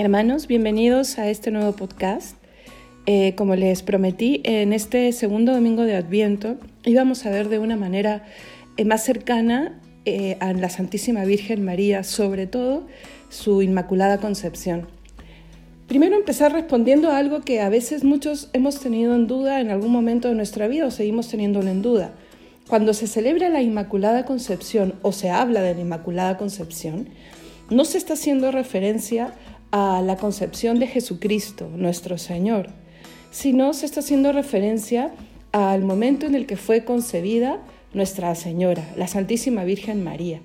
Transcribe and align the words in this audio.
Hermanos, 0.00 0.46
bienvenidos 0.46 1.18
a 1.18 1.28
este 1.28 1.50
nuevo 1.50 1.72
podcast. 1.72 2.34
Eh, 3.04 3.34
como 3.36 3.54
les 3.54 3.82
prometí, 3.82 4.40
en 4.44 4.72
este 4.72 5.12
segundo 5.12 5.52
domingo 5.52 5.82
de 5.82 5.94
Adviento 5.94 6.56
íbamos 6.86 7.26
a 7.26 7.30
ver 7.30 7.50
de 7.50 7.58
una 7.58 7.76
manera 7.76 8.24
eh, 8.78 8.86
más 8.86 9.04
cercana 9.04 9.78
eh, 10.06 10.38
a 10.40 10.54
la 10.54 10.70
Santísima 10.70 11.26
Virgen 11.26 11.66
María, 11.66 12.02
sobre 12.02 12.46
todo 12.46 12.86
su 13.28 13.60
Inmaculada 13.60 14.16
Concepción. 14.16 14.88
Primero 15.86 16.16
empezar 16.16 16.50
respondiendo 16.54 17.10
a 17.10 17.18
algo 17.18 17.42
que 17.42 17.60
a 17.60 17.68
veces 17.68 18.02
muchos 18.02 18.48
hemos 18.54 18.80
tenido 18.80 19.14
en 19.14 19.26
duda 19.26 19.60
en 19.60 19.68
algún 19.68 19.92
momento 19.92 20.28
de 20.28 20.34
nuestra 20.34 20.66
vida 20.66 20.86
o 20.86 20.90
seguimos 20.90 21.28
teniéndolo 21.28 21.68
en 21.68 21.82
duda. 21.82 22.14
Cuando 22.70 22.94
se 22.94 23.06
celebra 23.06 23.50
la 23.50 23.60
Inmaculada 23.60 24.24
Concepción 24.24 24.94
o 25.02 25.12
se 25.12 25.28
habla 25.28 25.60
de 25.60 25.74
la 25.74 25.82
Inmaculada 25.82 26.38
Concepción, 26.38 27.10
no 27.68 27.84
se 27.84 27.98
está 27.98 28.14
haciendo 28.14 28.50
referencia 28.50 29.34
a 29.70 30.02
la 30.02 30.16
concepción 30.16 30.78
de 30.78 30.86
Jesucristo, 30.86 31.68
nuestro 31.74 32.18
Señor, 32.18 32.70
sino 33.30 33.72
se 33.72 33.86
está 33.86 34.00
haciendo 34.00 34.32
referencia 34.32 35.12
al 35.52 35.82
momento 35.82 36.26
en 36.26 36.34
el 36.34 36.46
que 36.46 36.56
fue 36.56 36.84
concebida 36.84 37.60
Nuestra 37.92 38.34
Señora, 38.34 38.88
la 38.96 39.08
Santísima 39.08 39.64
Virgen 39.64 40.04
María. 40.04 40.40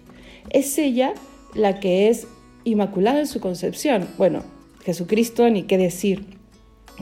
Es 0.50 0.78
ella 0.78 1.14
la 1.54 1.80
que 1.80 2.10
es 2.10 2.28
inmaculada 2.64 3.20
en 3.20 3.28
su 3.28 3.40
concepción. 3.40 4.08
Bueno, 4.18 4.44
Jesucristo 4.84 5.50
ni 5.50 5.64
qué 5.64 5.78
decir. 5.78 6.26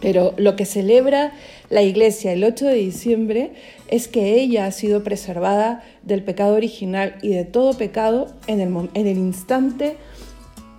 Pero 0.02 0.34
lo 0.38 0.56
que 0.56 0.66
celebra 0.66 1.34
la 1.70 1.84
Iglesia 1.84 2.34
el 2.34 2.44
8 2.44 2.66
de 2.66 2.76
diciembre 2.76 3.52
es 3.90 4.08
que 4.08 4.40
ella 4.42 4.66
ha 4.66 4.72
sido 4.72 5.04
preservada 5.04 5.84
del 6.02 6.24
pecado 6.24 6.56
original 6.56 7.16
y 7.22 7.30
de 7.30 7.46
todo 7.46 7.78
pecado 7.78 8.34
en 8.48 8.60
el, 8.60 8.90
en 8.96 9.08
el 9.08 9.18
instante 9.18 9.98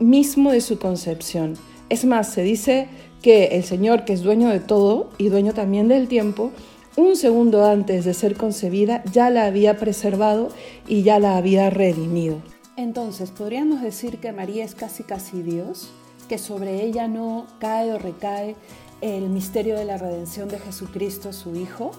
mismo 0.08 0.52
de 0.52 0.60
su 0.60 0.78
concepción. 0.78 1.54
Es 1.88 2.04
más, 2.04 2.32
se 2.32 2.42
dice 2.42 2.88
que 3.22 3.46
el 3.56 3.64
Señor, 3.64 4.04
que 4.04 4.12
es 4.12 4.22
dueño 4.22 4.48
de 4.48 4.60
todo 4.60 5.10
y 5.18 5.28
dueño 5.28 5.54
también 5.54 5.88
del 5.88 6.08
tiempo, 6.08 6.52
un 6.96 7.16
segundo 7.16 7.64
antes 7.64 8.04
de 8.04 8.14
ser 8.14 8.36
concebida 8.36 9.02
ya 9.12 9.30
la 9.30 9.46
había 9.46 9.76
preservado 9.78 10.48
y 10.86 11.02
ya 11.02 11.18
la 11.18 11.36
había 11.36 11.70
redimido. 11.70 12.40
Entonces, 12.76 13.30
¿podríamos 13.30 13.82
decir 13.82 14.18
que 14.18 14.32
María 14.32 14.64
es 14.64 14.74
casi 14.74 15.02
casi 15.02 15.42
Dios? 15.42 15.92
que 16.24 16.38
sobre 16.38 16.82
ella 16.82 17.08
no 17.08 17.46
cae 17.58 17.92
o 17.92 17.98
recae 17.98 18.56
el 19.00 19.28
misterio 19.28 19.76
de 19.76 19.84
la 19.84 19.98
redención 19.98 20.48
de 20.48 20.58
Jesucristo, 20.58 21.32
su 21.32 21.56
Hijo? 21.56 21.90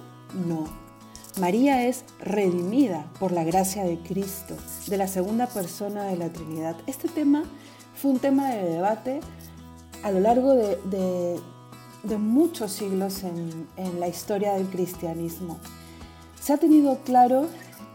No. 0.48 0.66
María 1.40 1.86
es 1.86 2.06
redimida 2.20 3.12
por 3.20 3.32
la 3.32 3.44
gracia 3.44 3.84
de 3.84 4.00
Cristo, 4.00 4.56
de 4.88 4.98
la 4.98 5.08
segunda 5.08 5.48
persona 5.48 6.06
de 6.06 6.18
la 6.18 6.30
Trinidad. 6.30 6.78
Este 6.88 7.10
tema 7.10 7.44
fue 7.96 8.12
un 8.12 8.20
tema 8.20 8.50
de 8.50 8.64
debate 8.64 9.20
a 10.04 10.12
lo 10.12 10.20
largo 10.20 10.54
de, 10.54 11.40
muchos 12.18 12.72
siglos 12.72 13.24
en, 13.24 14.00
la 14.00 14.08
historia 14.08 14.54
del 14.54 14.68
cristianismo. 14.68 15.58
Se 16.40 16.54
ha 16.54 16.58
tenido 16.58 17.00
claro 17.00 17.48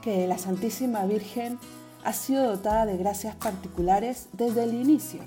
que 0.02 0.26
la 0.26 0.38
Santísima 0.38 1.04
Virgen 1.06 1.58
ha 2.04 2.12
sido 2.12 2.44
dotada 2.44 2.86
de 2.86 2.96
gracias 2.96 3.36
particulares 3.36 4.28
desde 4.32 4.64
el 4.64 4.74
inicio 4.74 5.20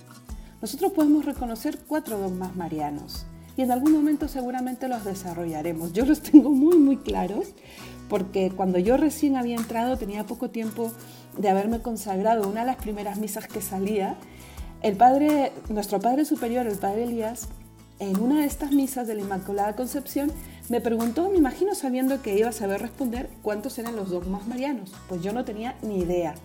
nosotros 0.64 0.94
podemos 0.94 1.26
reconocer 1.26 1.78
cuatro 1.90 2.18
dogmas 2.18 2.56
marianos 2.56 3.26
y 3.58 3.64
en 3.64 3.72
algún 3.72 3.92
momento 3.92 4.30
seguramente 4.30 4.88
los 4.88 5.04
desarrollaremos. 5.04 5.92
Yo 5.92 6.06
los 6.06 6.22
tengo 6.22 6.52
muy, 6.52 6.78
muy 6.78 6.96
claros 6.96 7.48
porque 8.08 8.50
cuando 8.50 8.80
yo 8.80 8.96
recién 8.96 9.36
había 9.36 9.58
entrado 9.58 9.98
tenía 9.98 10.26
poco 10.26 10.52
tiempo 10.52 10.94
de 11.38 11.50
haberme 11.50 11.82
consagrado. 11.82 12.48
Una 12.48 12.62
de 12.62 12.68
las 12.68 12.78
primeras 12.78 13.18
misas 13.18 13.46
que 13.46 13.62
salía, 13.62 14.16
el 14.84 14.98
padre, 14.98 15.53
nuestro 15.70 16.00
padre 16.00 16.26
superior, 16.26 16.67
el 16.67 16.78
padre 16.78 17.06
Elías, 17.06 17.48
en 18.00 18.20
una 18.20 18.42
de 18.42 18.45
estas 18.45 18.72
misas 18.72 19.08
de 19.08 19.16
la 19.16 19.22
Inmaculada 19.22 19.75
Concepción, 19.75 20.30
me 20.70 20.81
preguntó, 20.81 21.30
me 21.30 21.38
imagino 21.38 21.73
sabiendo 21.73 22.22
que 22.22 22.38
iba 22.38 22.50
a 22.50 22.53
saber 22.53 22.81
responder, 22.81 23.30
cuántos 23.41 23.80
eran 23.80 23.96
los 23.96 24.09
dogmas 24.09 24.46
marianos. 24.46 24.91
Pues 25.08 25.22
yo 25.22 25.31
no 25.31 25.46
tenía 25.46 25.75
ni 25.81 26.00
idea. 26.00 26.35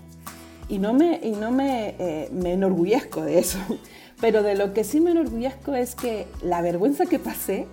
Y 0.69 0.79
no 0.79 0.93
me, 0.93 1.19
y 1.23 1.33
no 1.33 1.51
me, 1.51 1.97
eh, 1.99 2.29
me 2.33 2.53
enorgullezco 2.53 3.23
de 3.23 3.41
eso, 3.41 3.59
pero 4.21 4.45
de 4.45 4.55
lo 4.55 4.73
que 4.73 4.85
sí 4.85 5.01
me 5.01 5.11
enorgullezco 5.11 5.75
es 5.75 5.97
que 5.97 6.29
la 6.41 6.63
vergüenza 6.63 7.07
que 7.07 7.19
pasé 7.19 7.67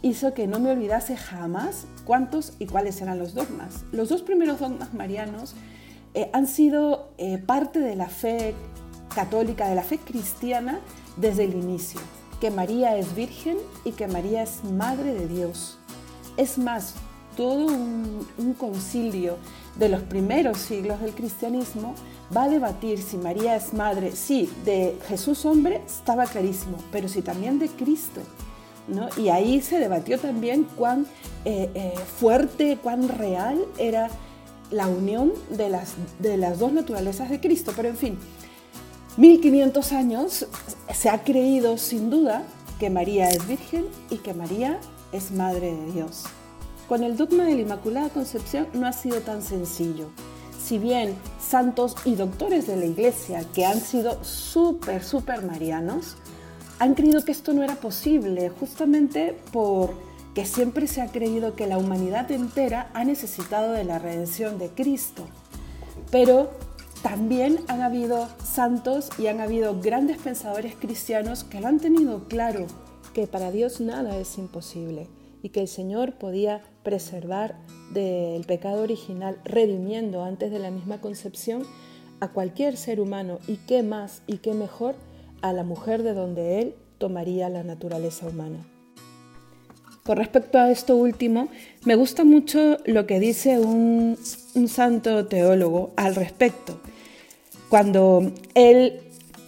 hizo 0.00 0.32
que 0.32 0.46
no 0.46 0.58
me 0.58 0.70
olvidase 0.70 1.16
jamás 1.16 1.86
cuántos 2.06 2.54
y 2.58 2.66
cuáles 2.66 3.02
eran 3.02 3.18
los 3.18 3.34
dogmas. 3.34 3.84
Los 3.92 4.08
dos 4.08 4.22
primeros 4.22 4.60
dogmas 4.60 4.94
marianos 4.94 5.54
eh, 6.14 6.30
han 6.32 6.46
sido 6.46 7.10
eh, 7.18 7.36
parte 7.38 7.80
de 7.80 7.96
la 7.96 8.08
fe 8.08 8.54
católica, 9.14 9.68
de 9.68 9.74
la 9.74 9.82
fe 9.82 9.98
cristiana 9.98 10.80
desde 11.16 11.44
el 11.44 11.54
inicio, 11.54 12.00
que 12.40 12.50
María 12.50 12.96
es 12.96 13.14
virgen 13.14 13.56
y 13.84 13.92
que 13.92 14.06
María 14.06 14.42
es 14.42 14.64
madre 14.64 15.14
de 15.14 15.26
Dios. 15.28 15.78
Es 16.36 16.58
más, 16.58 16.94
todo 17.36 17.66
un 17.66 18.54
concilio 18.58 19.36
de 19.76 19.88
los 19.88 20.02
primeros 20.02 20.58
siglos 20.58 21.00
del 21.00 21.14
cristianismo 21.14 21.94
va 22.36 22.44
a 22.44 22.48
debatir 22.48 23.00
si 23.00 23.16
María 23.16 23.56
es 23.56 23.72
madre, 23.72 24.12
sí, 24.12 24.50
de 24.64 24.96
Jesús 25.08 25.44
hombre 25.46 25.80
estaba 25.86 26.26
clarísimo, 26.26 26.78
pero 26.92 27.08
si 27.08 27.22
también 27.22 27.58
de 27.58 27.68
Cristo. 27.68 28.20
¿no? 28.88 29.08
Y 29.16 29.28
ahí 29.28 29.60
se 29.60 29.78
debatió 29.78 30.18
también 30.18 30.66
cuán 30.76 31.06
eh, 31.44 31.70
eh, 31.74 31.94
fuerte, 32.18 32.78
cuán 32.82 33.08
real 33.08 33.64
era 33.78 34.08
la 34.70 34.86
unión 34.86 35.32
de 35.50 35.68
las, 35.68 35.94
de 36.18 36.36
las 36.36 36.58
dos 36.58 36.72
naturalezas 36.72 37.30
de 37.30 37.40
Cristo. 37.40 37.72
Pero 37.76 37.88
en 37.88 37.96
fin, 37.96 38.18
1500 39.18 39.92
años 39.92 40.46
se 40.94 41.10
ha 41.10 41.22
creído 41.24 41.76
sin 41.76 42.08
duda 42.08 42.44
que 42.78 42.88
María 42.88 43.28
es 43.28 43.46
virgen 43.46 43.86
y 44.08 44.16
que 44.16 44.32
María 44.32 44.78
es 45.12 45.32
madre 45.32 45.74
de 45.74 45.92
Dios. 45.92 46.24
Con 46.88 47.02
el 47.02 47.16
dogma 47.16 47.44
de 47.44 47.56
la 47.56 47.60
Inmaculada 47.62 48.08
Concepción 48.08 48.68
no 48.72 48.86
ha 48.86 48.92
sido 48.92 49.20
tan 49.20 49.42
sencillo 49.42 50.08
si 50.68 50.78
bien 50.78 51.14
santos 51.40 51.96
y 52.04 52.14
doctores 52.14 52.66
de 52.66 52.76
la 52.76 52.84
iglesia 52.84 53.42
que 53.54 53.64
han 53.64 53.80
sido 53.80 54.22
súper, 54.22 55.02
súper 55.02 55.42
marianos, 55.42 56.16
han 56.78 56.94
creído 56.94 57.24
que 57.24 57.32
esto 57.32 57.54
no 57.54 57.62
era 57.62 57.76
posible, 57.76 58.50
justamente 58.50 59.38
porque 59.50 60.44
siempre 60.44 60.86
se 60.86 61.00
ha 61.00 61.06
creído 61.06 61.56
que 61.56 61.66
la 61.66 61.78
humanidad 61.78 62.30
entera 62.30 62.90
ha 62.92 63.04
necesitado 63.04 63.72
de 63.72 63.84
la 63.84 63.98
redención 63.98 64.58
de 64.58 64.68
Cristo. 64.68 65.26
Pero 66.10 66.50
también 67.02 67.60
han 67.68 67.80
habido 67.80 68.28
santos 68.58 69.10
y 69.20 69.28
han 69.28 69.40
habido 69.40 69.80
grandes 69.80 70.18
pensadores 70.18 70.74
cristianos 70.74 71.44
que 71.44 71.60
lo 71.60 71.68
han 71.68 71.78
tenido 71.78 72.26
claro, 72.26 72.66
que 73.14 73.28
para 73.28 73.52
Dios 73.52 73.80
nada 73.80 74.18
es 74.18 74.36
imposible 74.36 75.06
y 75.44 75.50
que 75.50 75.60
el 75.60 75.68
Señor 75.68 76.14
podía 76.14 76.60
preservar 76.82 77.54
del 77.94 78.44
pecado 78.46 78.82
original, 78.82 79.38
redimiendo 79.44 80.24
antes 80.24 80.50
de 80.50 80.58
la 80.58 80.72
misma 80.72 81.00
concepción 81.00 81.62
a 82.18 82.32
cualquier 82.32 82.76
ser 82.76 82.98
humano 82.98 83.38
y 83.46 83.58
qué 83.58 83.84
más 83.84 84.22
y 84.26 84.38
qué 84.38 84.54
mejor 84.54 84.96
a 85.40 85.52
la 85.52 85.62
mujer 85.62 86.02
de 86.02 86.14
donde 86.14 86.60
Él 86.60 86.74
tomaría 86.98 87.48
la 87.48 87.62
naturaleza 87.62 88.26
humana. 88.26 88.58
Con 90.02 90.16
respecto 90.16 90.58
a 90.58 90.72
esto 90.72 90.96
último, 90.96 91.46
me 91.84 91.94
gusta 91.94 92.24
mucho 92.24 92.78
lo 92.86 93.06
que 93.06 93.20
dice 93.20 93.60
un, 93.60 94.18
un 94.56 94.66
santo 94.66 95.28
teólogo 95.28 95.92
al 95.94 96.16
respecto. 96.16 96.80
Cuando 97.68 98.32
él 98.54 99.00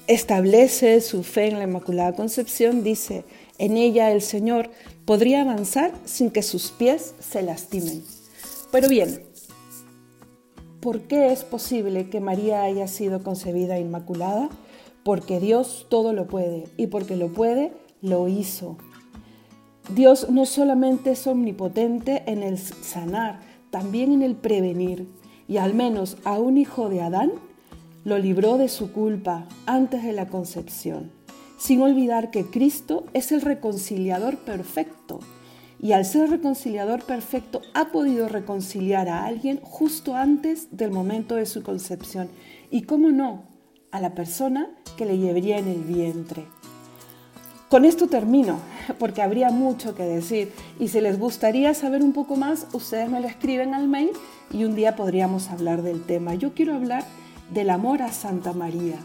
establece 0.07 1.01
su 1.01 1.23
fe 1.23 1.49
en 1.49 1.59
la 1.59 1.65
Inmaculada 1.65 2.13
Concepción, 2.13 2.83
dice, 2.83 3.25
en 3.57 3.79
ella 3.79 4.13
el 4.13 4.21
Señor 4.21 4.71
podría 5.07 5.41
avanzar 5.41 5.93
sin 6.05 6.31
que 6.31 6.43
sus 6.43 6.71
pies 6.71 7.15
se 7.19 7.43
lastimen. 7.43 8.03
Pero 8.71 8.89
bien, 8.89 9.23
¿por 10.81 11.01
qué 11.03 11.33
es 11.33 11.45
posible 11.45 12.11
que 12.11 12.21
María 12.21 12.63
haya 12.63 12.89
sido 12.89 13.23
concebida 13.23 13.79
inmaculada? 13.79 14.51
Porque 15.03 15.41
Dios 15.41 15.87
todo 15.89 16.13
lo 16.13 16.27
puede 16.27 16.65
y 16.77 16.89
porque 16.89 17.17
lo 17.17 17.33
puede, 17.33 17.73
lo 18.03 18.29
hizo. 18.29 18.77
Dios 19.95 20.29
no 20.29 20.45
solamente 20.45 21.13
es 21.13 21.27
omnipotente 21.27 22.23
en 22.27 22.43
el 22.43 22.59
sanar, 22.59 23.41
también 23.71 24.13
en 24.13 24.23
el 24.23 24.37
prevenir. 24.37 25.09
Y 25.49 25.57
al 25.57 25.73
menos 25.75 26.19
a 26.25 26.39
un 26.39 26.59
hijo 26.59 26.89
de 26.91 27.01
Adán 27.01 27.33
lo 28.05 28.19
libró 28.19 28.59
de 28.59 28.69
su 28.69 28.93
culpa 28.93 29.47
antes 29.67 30.03
de 30.03 30.13
la 30.13 30.29
concepción 30.29 31.11
sin 31.61 31.83
olvidar 31.83 32.31
que 32.31 32.47
Cristo 32.47 33.05
es 33.13 33.33
el 33.33 33.43
reconciliador 33.43 34.39
perfecto 34.39 35.21
y 35.79 35.93
al 35.93 36.07
ser 36.07 36.31
reconciliador 36.31 37.05
perfecto 37.05 37.61
ha 37.75 37.93
podido 37.93 38.29
reconciliar 38.29 39.11
a 39.11 39.27
alguien 39.27 39.61
justo 39.63 40.17
antes 40.17 40.69
del 40.71 40.91
momento 40.91 41.37
de 41.37 41.45
su 41.45 41.63
concepción 41.63 42.31
y, 42.71 42.83
cómo 42.83 43.11
no, 43.11 43.45
a 43.91 44.01
la 44.01 44.15
persona 44.15 44.71
que 44.97 45.05
le 45.05 45.19
llevaría 45.19 45.59
en 45.59 45.69
el 45.69 45.83
vientre. 45.83 46.47
Con 47.69 47.85
esto 47.85 48.09
termino, 48.09 48.59
porque 48.99 49.21
habría 49.21 49.51
mucho 49.51 49.95
que 49.95 50.05
decir 50.05 50.53
y 50.79 50.89
si 50.89 51.03
les 51.03 51.19
gustaría 51.19 51.75
saber 51.75 52.03
un 52.03 52.15
poco 52.15 52.37
más, 52.37 52.69
ustedes 52.73 53.11
me 53.11 53.21
lo 53.21 53.29
escriben 53.29 53.75
al 53.75 53.87
mail 53.87 54.11
y 54.51 54.65
un 54.65 54.75
día 54.75 54.97
podríamos 54.97 55.49
hablar 55.49 55.83
del 55.83 56.03
tema. 56.05 56.35
Yo 56.35 56.55
quiero 56.55 56.75
hablar 56.75 57.05
del 57.53 57.71
amor 57.71 58.03
a 58.03 58.13
Santa 58.13 58.53
María, 58.53 58.97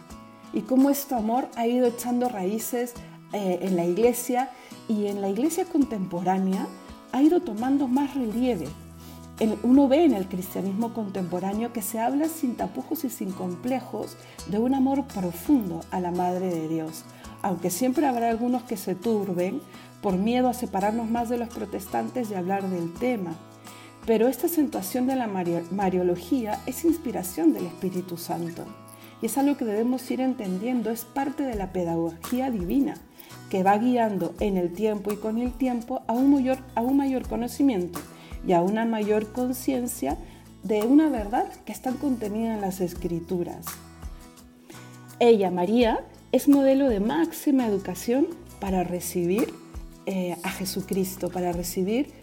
y 0.54 0.62
cómo 0.62 0.90
este 0.90 1.16
amor 1.16 1.48
ha 1.56 1.68
ido 1.68 1.88
echando 1.88 2.30
raíces 2.30 2.94
eh, 3.34 3.60
en 3.62 3.76
la 3.76 3.86
iglesia 3.86 4.52
y 4.88 5.08
en 5.08 5.22
la 5.22 5.30
iglesia 5.30 5.66
contemporánea 5.66 6.68
ha 7.12 7.22
ido 7.22 7.42
tomando 7.42 7.88
más 7.88 8.14
relieve. 8.14 8.68
Uno 9.64 9.90
ve 9.90 10.06
en 10.06 10.14
el 10.14 10.30
cristianismo 10.30 10.94
contemporáneo 10.94 11.74
que 11.74 11.82
se 11.82 12.00
habla 12.00 12.30
sin 12.30 12.56
tapujos 12.56 13.04
y 13.04 13.10
sin 13.10 13.32
complejos 13.32 14.16
de 14.48 14.60
un 14.60 14.74
amor 14.74 15.04
profundo 15.08 15.82
a 15.92 16.00
la 16.00 16.12
Madre 16.12 16.48
de 16.48 16.70
Dios, 16.70 17.04
aunque 17.42 17.70
siempre 17.70 18.08
habrá 18.08 18.30
algunos 18.30 18.64
que 18.64 18.78
se 18.78 18.96
turben 18.96 19.62
por 20.02 20.16
miedo 20.16 20.48
a 20.48 20.54
separarnos 20.54 21.10
más 21.10 21.28
de 21.28 21.38
los 21.38 21.50
protestantes 21.50 22.32
y 22.32 22.36
hablar 22.36 22.70
del 22.70 22.94
tema. 22.94 23.36
Pero 24.06 24.28
esta 24.28 24.46
acentuación 24.48 25.08
de 25.08 25.16
la 25.16 25.28
Mariología 25.28 26.60
es 26.68 26.86
inspiración 26.86 27.54
del 27.54 27.66
Espíritu 27.66 28.18
Santo 28.18 28.64
y 29.22 29.26
es 29.26 29.38
algo 29.38 29.58
que 29.58 29.66
debemos 29.66 30.10
ir 30.12 30.22
entendiendo, 30.22 30.92
es 30.92 31.06
parte 31.06 31.44
de 31.44 31.56
la 31.56 31.72
pedagogía 31.72 32.52
divina 32.52 32.96
que 33.50 33.64
va 33.64 33.78
guiando 33.78 34.36
en 34.40 34.58
el 34.58 34.74
tiempo 34.74 35.12
y 35.12 35.18
con 35.18 35.40
el 35.40 35.54
tiempo 35.54 36.04
a 36.08 36.14
un 36.14 36.32
mayor, 36.32 36.60
a 36.76 36.82
un 36.82 36.98
mayor 36.98 37.28
conocimiento 37.28 38.00
y 38.46 38.54
a 38.54 38.62
una 38.62 38.86
mayor 38.86 39.32
conciencia 39.32 40.18
de 40.64 40.82
una 40.82 41.10
verdad 41.10 41.48
que 41.66 41.72
está 41.72 41.92
contenida 41.92 42.56
en 42.56 42.62
las 42.62 42.82
escrituras. 42.82 43.66
Ella, 45.20 45.50
María, 45.50 46.00
es 46.32 46.48
modelo 46.48 46.90
de 46.90 47.00
máxima 47.00 47.66
educación 47.66 48.28
para 48.60 48.84
recibir 48.84 49.54
eh, 50.06 50.36
a 50.44 50.50
Jesucristo, 50.50 51.30
para 51.30 51.52
recibir 51.52 52.14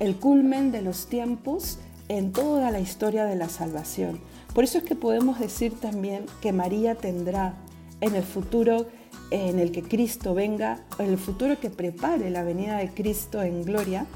el 0.00 0.16
culmen 0.16 0.72
de 0.72 0.82
los 0.82 1.06
tiempos 1.06 1.78
en 2.08 2.32
toda 2.32 2.72
la 2.72 2.80
historia 2.80 3.24
de 3.24 3.36
la 3.36 3.48
salvación. 3.48 4.18
Por 4.54 4.64
eso 4.64 4.78
es 4.78 4.84
que 4.84 4.96
podemos 4.96 5.38
decir 5.38 5.78
también 5.78 6.26
que 6.42 6.52
María 6.52 6.96
tendrá 6.96 7.54
en 8.00 8.16
el 8.16 8.24
futuro 8.24 8.86
en 9.30 9.60
el 9.60 9.70
que 9.70 9.82
Cristo 9.82 10.34
venga, 10.34 10.80
en 10.98 11.06
el 11.06 11.18
futuro 11.18 11.60
que 11.60 11.70
prepare 11.70 12.30
la 12.30 12.42
venida 12.42 12.78
de 12.78 12.88
Cristo 12.88 13.42
en 13.42 13.62
gloria, 13.62 14.06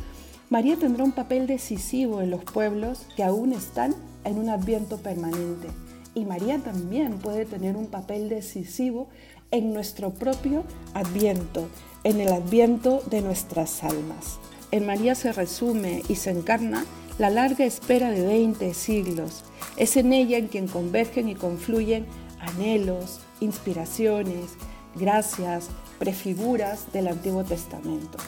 María 0.51 0.77
tendrá 0.77 1.05
un 1.05 1.13
papel 1.13 1.47
decisivo 1.47 2.21
en 2.21 2.31
los 2.31 2.45
pueblos 2.45 3.07
que 3.17 3.23
aún 3.23 3.53
están 3.53 3.95
en 4.25 4.39
un 4.39 4.49
adviento 4.49 4.99
permanente. 4.99 5.69
Y 6.15 6.25
María 6.25 6.59
también 6.59 7.19
puede 7.19 7.45
tener 7.45 7.77
un 7.77 7.87
papel 7.87 8.29
decisivo 8.29 9.09
en 9.51 9.73
nuestro 9.73 10.11
propio 10.11 10.65
adviento, 10.95 11.69
en 12.03 12.21
el 12.21 12.33
adviento 12.33 13.03
de 13.11 13.21
nuestras 13.21 13.85
almas. 13.85 14.39
En 14.75 14.87
María 14.87 15.15
se 15.15 15.33
resume 15.33 16.03
y 16.09 16.17
se 16.17 16.31
encarna 16.31 16.85
la 17.17 17.31
larga 17.31 17.65
espera 17.65 18.11
de 18.11 18.27
20 18.27 18.75
siglos. 18.75 19.45
Es 19.77 19.97
en 19.97 20.13
ella 20.13 20.37
en 20.37 20.49
quien 20.49 20.67
convergen 20.67 21.29
y 21.29 21.37
confluyen 21.37 22.07
anhelos, 22.41 23.21
inspiraciones, 23.39 24.55
gracias, 24.97 25.69
prefiguras 26.01 26.93
del 26.93 27.07
Antiguo 27.07 27.45
Testamento. 27.45 28.19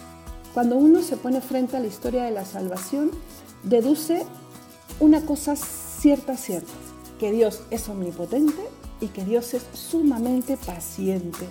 Cuando 0.54 0.76
uno 0.76 1.02
se 1.02 1.16
pone 1.16 1.40
frente 1.40 1.78
a 1.78 1.80
la 1.80 1.88
historia 1.88 2.22
de 2.22 2.30
la 2.30 2.44
salvación, 2.44 3.10
deduce 3.64 4.22
una 5.00 5.22
cosa 5.22 5.56
cierta, 5.56 6.36
cierta, 6.36 6.70
que 7.18 7.32
Dios 7.32 7.62
es 7.72 7.88
omnipotente 7.88 8.62
y 9.00 9.08
que 9.08 9.24
Dios 9.24 9.52
es 9.52 9.64
sumamente 9.72 10.56
paciente, 10.56 11.44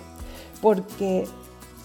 porque 0.62 1.26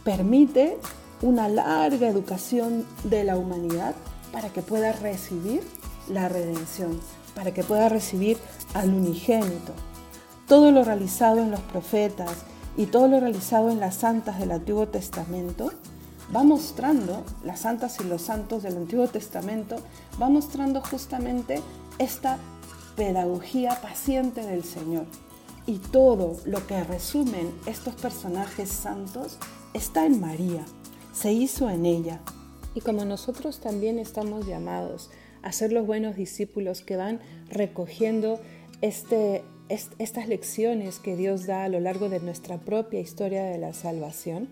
permite 0.05 0.77
una 1.21 1.47
larga 1.47 2.07
educación 2.07 2.85
de 3.03 3.23
la 3.23 3.37
humanidad 3.37 3.95
para 4.31 4.49
que 4.49 4.61
pueda 4.61 4.91
recibir 4.91 5.61
la 6.07 6.29
redención, 6.29 6.99
para 7.35 7.53
que 7.53 7.63
pueda 7.63 7.89
recibir 7.89 8.37
al 8.73 8.93
unigénito. 8.93 9.73
Todo 10.47 10.71
lo 10.71 10.83
realizado 10.83 11.39
en 11.39 11.51
los 11.51 11.61
profetas 11.61 12.31
y 12.77 12.87
todo 12.87 13.07
lo 13.07 13.19
realizado 13.19 13.69
en 13.69 13.79
las 13.79 13.95
santas 13.95 14.39
del 14.39 14.51
Antiguo 14.51 14.87
Testamento 14.87 15.71
va 16.35 16.43
mostrando, 16.43 17.23
las 17.43 17.61
santas 17.61 17.99
y 17.99 18.05
los 18.05 18.21
santos 18.21 18.63
del 18.63 18.77
Antiguo 18.77 19.07
Testamento, 19.07 19.77
va 20.21 20.29
mostrando 20.29 20.81
justamente 20.81 21.61
esta 21.97 22.37
pedagogía 22.95 23.79
paciente 23.81 24.41
del 24.41 24.63
Señor. 24.63 25.05
Y 25.65 25.77
todo 25.77 26.37
lo 26.45 26.65
que 26.67 26.83
resumen 26.83 27.53
estos 27.65 27.95
personajes 27.95 28.69
santos 28.69 29.37
está 29.73 30.05
en 30.05 30.19
María, 30.19 30.65
se 31.11 31.31
hizo 31.33 31.69
en 31.69 31.85
ella. 31.85 32.21
Y 32.73 32.81
como 32.81 33.05
nosotros 33.05 33.59
también 33.59 33.99
estamos 33.99 34.47
llamados 34.47 35.09
a 35.41 35.51
ser 35.51 35.71
los 35.71 35.85
buenos 35.85 36.15
discípulos 36.15 36.81
que 36.81 36.95
van 36.95 37.19
recogiendo 37.49 38.39
este, 38.81 39.43
estas 39.69 40.27
lecciones 40.27 40.99
que 40.99 41.15
Dios 41.15 41.45
da 41.45 41.63
a 41.63 41.69
lo 41.69 41.79
largo 41.79 42.09
de 42.09 42.19
nuestra 42.19 42.59
propia 42.59 42.99
historia 42.99 43.43
de 43.43 43.57
la 43.57 43.73
salvación, 43.73 44.49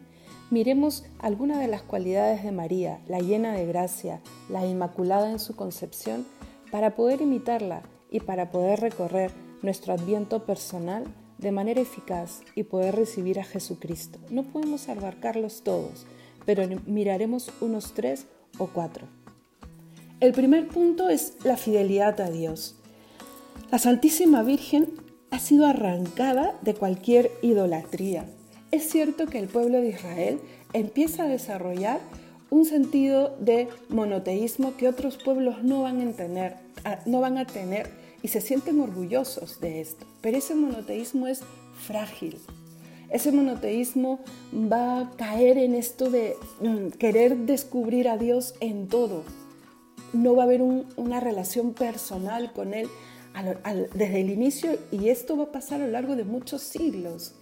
miremos 0.50 1.06
algunas 1.20 1.60
de 1.60 1.68
las 1.68 1.82
cualidades 1.82 2.44
de 2.44 2.52
María, 2.52 3.00
la 3.08 3.20
llena 3.20 3.54
de 3.54 3.66
gracia, 3.66 4.22
la 4.50 4.66
inmaculada 4.66 5.32
en 5.32 5.40
su 5.40 5.56
concepción, 5.56 6.26
para 6.72 6.96
poder 6.96 7.22
imitarla 7.22 7.84
y 8.12 8.20
para 8.20 8.52
poder 8.52 8.80
recorrer 8.80 9.32
nuestro 9.62 9.94
adviento 9.94 10.46
personal 10.46 11.06
de 11.38 11.52
manera 11.52 11.82
eficaz 11.82 12.42
y 12.56 12.64
poder 12.64 12.96
recibir 12.96 13.40
a 13.40 13.44
Jesucristo. 13.44 14.20
No 14.30 14.44
podemos 14.44 14.90
abarcarlos 14.90 15.64
todos, 15.64 16.06
pero 16.50 16.68
miraremos 16.88 17.52
unos 17.62 17.94
tres 17.94 18.26
o 18.58 18.66
cuatro. 18.74 19.06
El 20.20 20.34
primer 20.34 20.68
punto 20.68 21.08
es 21.08 21.34
la 21.44 21.58
fidelidad 21.58 22.20
a 22.22 22.32
Dios. 22.32 22.76
La 23.70 23.78
Santísima 23.78 24.42
Virgen 24.42 24.88
ha 25.30 25.38
sido 25.38 25.68
arrancada 25.68 26.58
de 26.64 26.74
cualquier 26.74 27.30
idolatría. 27.44 28.26
Es 28.72 28.90
cierto 28.90 29.28
que 29.28 29.38
el 29.38 29.48
pueblo 29.48 29.80
de 29.80 29.90
Israel 29.90 30.40
empieza 30.74 31.26
a 31.26 31.28
desarrollar 31.28 32.00
un 32.50 32.66
sentido 32.66 33.38
de 33.40 33.68
monoteísmo 33.90 34.76
que 34.76 34.88
otros 34.88 35.18
pueblos 35.18 35.62
no 35.62 35.84
van 35.84 36.02
a 36.02 36.14
tener, 36.14 36.56
no 37.06 37.22
van 37.22 37.38
a 37.38 37.46
tener 37.46 37.92
y 38.24 38.30
se 38.30 38.42
sienten 38.42 38.82
orgullosos 38.82 39.60
de 39.60 39.82
esto. 39.82 40.08
Pero 40.22 40.40
ese 40.40 40.56
monoteísmo 40.56 41.28
es 41.28 41.42
frágil. 41.86 42.40
Ese 43.10 43.32
monoteísmo 43.32 44.20
va 44.54 45.00
a 45.00 45.12
caer 45.12 45.58
en 45.58 45.74
esto 45.74 46.10
de 46.10 46.36
mm, 46.62 46.90
querer 46.98 47.38
descubrir 47.38 48.08
a 48.08 48.18
Dios 48.18 48.54
en 48.60 48.88
todo. 48.88 49.24
No 50.14 50.36
va 50.36 50.44
a 50.44 50.46
haber 50.46 50.62
una 50.62 51.20
relación 51.20 51.74
personal 51.74 52.54
con 52.54 52.74
Él 52.74 52.88
desde 53.94 54.22
el 54.22 54.30
inicio 54.30 54.78
y 54.92 55.10
esto 55.10 55.38
va 55.38 55.46
a 55.46 55.52
pasar 55.52 55.82
a 55.82 55.86
lo 55.86 55.92
largo 55.92 56.16
de 56.16 56.24
muchos 56.24 56.62
siglos. 56.62 57.36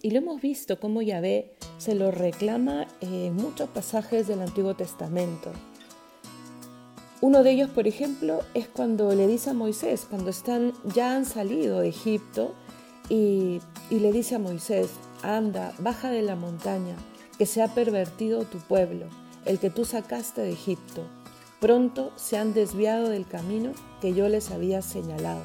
Y 0.00 0.10
lo 0.10 0.18
hemos 0.18 0.40
visto 0.40 0.78
cómo 0.78 1.02
Yahvé 1.02 1.52
se 1.78 1.94
lo 1.94 2.10
reclama 2.10 2.86
en 3.00 3.34
muchos 3.34 3.68
pasajes 3.70 4.28
del 4.28 4.40
Antiguo 4.40 4.74
Testamento. 4.74 5.52
Uno 7.20 7.42
de 7.42 7.50
ellos, 7.50 7.70
por 7.70 7.88
ejemplo, 7.88 8.42
es 8.54 8.68
cuando 8.68 9.12
le 9.12 9.26
dice 9.26 9.50
a 9.50 9.54
Moisés, 9.54 10.06
cuando 10.08 10.30
están, 10.30 10.72
ya 10.94 11.16
han 11.16 11.24
salido 11.24 11.80
de 11.80 11.88
Egipto, 11.88 12.54
y, 13.08 13.60
le 13.90 14.12
dice 14.12 14.34
a 14.34 14.38
Moisés, 14.38 14.90
anda, 15.22 15.72
baja 15.78 16.10
de 16.10 16.22
la 16.22 16.36
montaña, 16.36 16.96
que 17.38 17.46
se 17.46 17.62
ha 17.62 17.74
pervertido 17.74 18.44
tu 18.44 18.58
pueblo, 18.58 19.06
el 19.44 19.58
que 19.58 19.70
tú 19.70 19.84
sacaste 19.84 20.42
de 20.42 20.52
Egipto. 20.52 21.02
Pronto 21.60 22.12
se 22.16 22.36
han 22.36 22.54
desviado 22.54 23.08
del 23.08 23.26
camino 23.26 23.72
que 24.00 24.14
yo 24.14 24.28
les 24.28 24.50
había 24.50 24.82
señalado. 24.82 25.42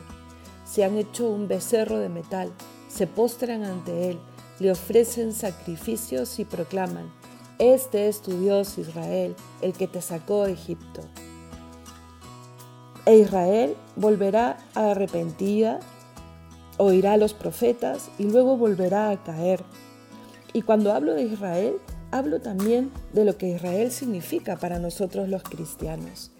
Se 0.66 0.84
han 0.84 0.98
hecho 0.98 1.30
un 1.30 1.48
becerro 1.48 2.00
de 2.00 2.10
metal, 2.10 2.52
se 2.90 3.08
postran 3.08 3.64
ante 3.64 4.12
él, 4.12 4.20
le 4.60 4.72
ofrecen 4.72 5.34
sacrificios 5.34 6.40
y 6.40 6.46
proclaman, 6.46 7.12
Este 7.60 8.08
es 8.08 8.22
tu 8.22 8.40
Dios 8.40 8.78
Israel, 8.78 9.36
el 9.62 9.74
que 9.74 9.88
te 9.88 10.02
sacó 10.02 10.44
de 10.44 10.54
Egipto. 10.54 11.02
E 13.06 13.18
Israel 13.18 13.76
volverá 13.96 14.58
arrepentida, 14.76 15.80
oirá 16.78 17.14
a 17.14 17.18
los 17.18 17.34
profetas 17.34 18.10
y 18.18 18.24
luego 18.24 18.58
volverá 18.58 19.10
a 19.10 19.24
caer. 19.24 19.64
Y 20.54 20.62
cuando 20.62 20.94
hablo 20.94 21.14
de 21.14 21.24
Israel, 21.24 21.76
hablo 22.12 22.42
también 22.42 22.92
de 23.14 23.26
lo 23.26 23.38
que 23.38 23.50
Israel 23.50 23.92
significa 23.92 24.58
para 24.58 24.80
nosotros 24.80 25.30
los 25.30 25.44
cristianos. 25.44 26.32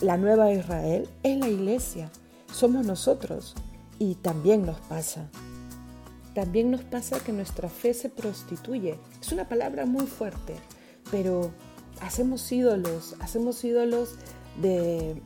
La 0.00 0.16
nueva 0.16 0.52
Israel 0.52 1.08
es 1.22 1.38
la 1.38 1.48
iglesia, 1.48 2.10
somos 2.52 2.84
nosotros 2.84 3.54
y 3.98 4.16
también 4.16 4.66
nos 4.66 4.80
pasa. 4.80 5.28
También 6.34 6.70
nos 6.70 6.82
pasa 6.82 7.20
que 7.20 7.32
nuestra 7.32 7.68
fe 7.68 7.94
se 7.94 8.08
prostituye. 8.08 8.98
Es 9.20 9.32
una 9.32 9.48
palabra 9.48 9.86
muy 9.86 10.06
fuerte, 10.06 10.56
pero 11.10 11.52
hacemos 12.00 12.50
ídolos, 12.50 13.14
hacemos 13.20 13.62
ídolos 13.64 14.16
de 14.60 15.22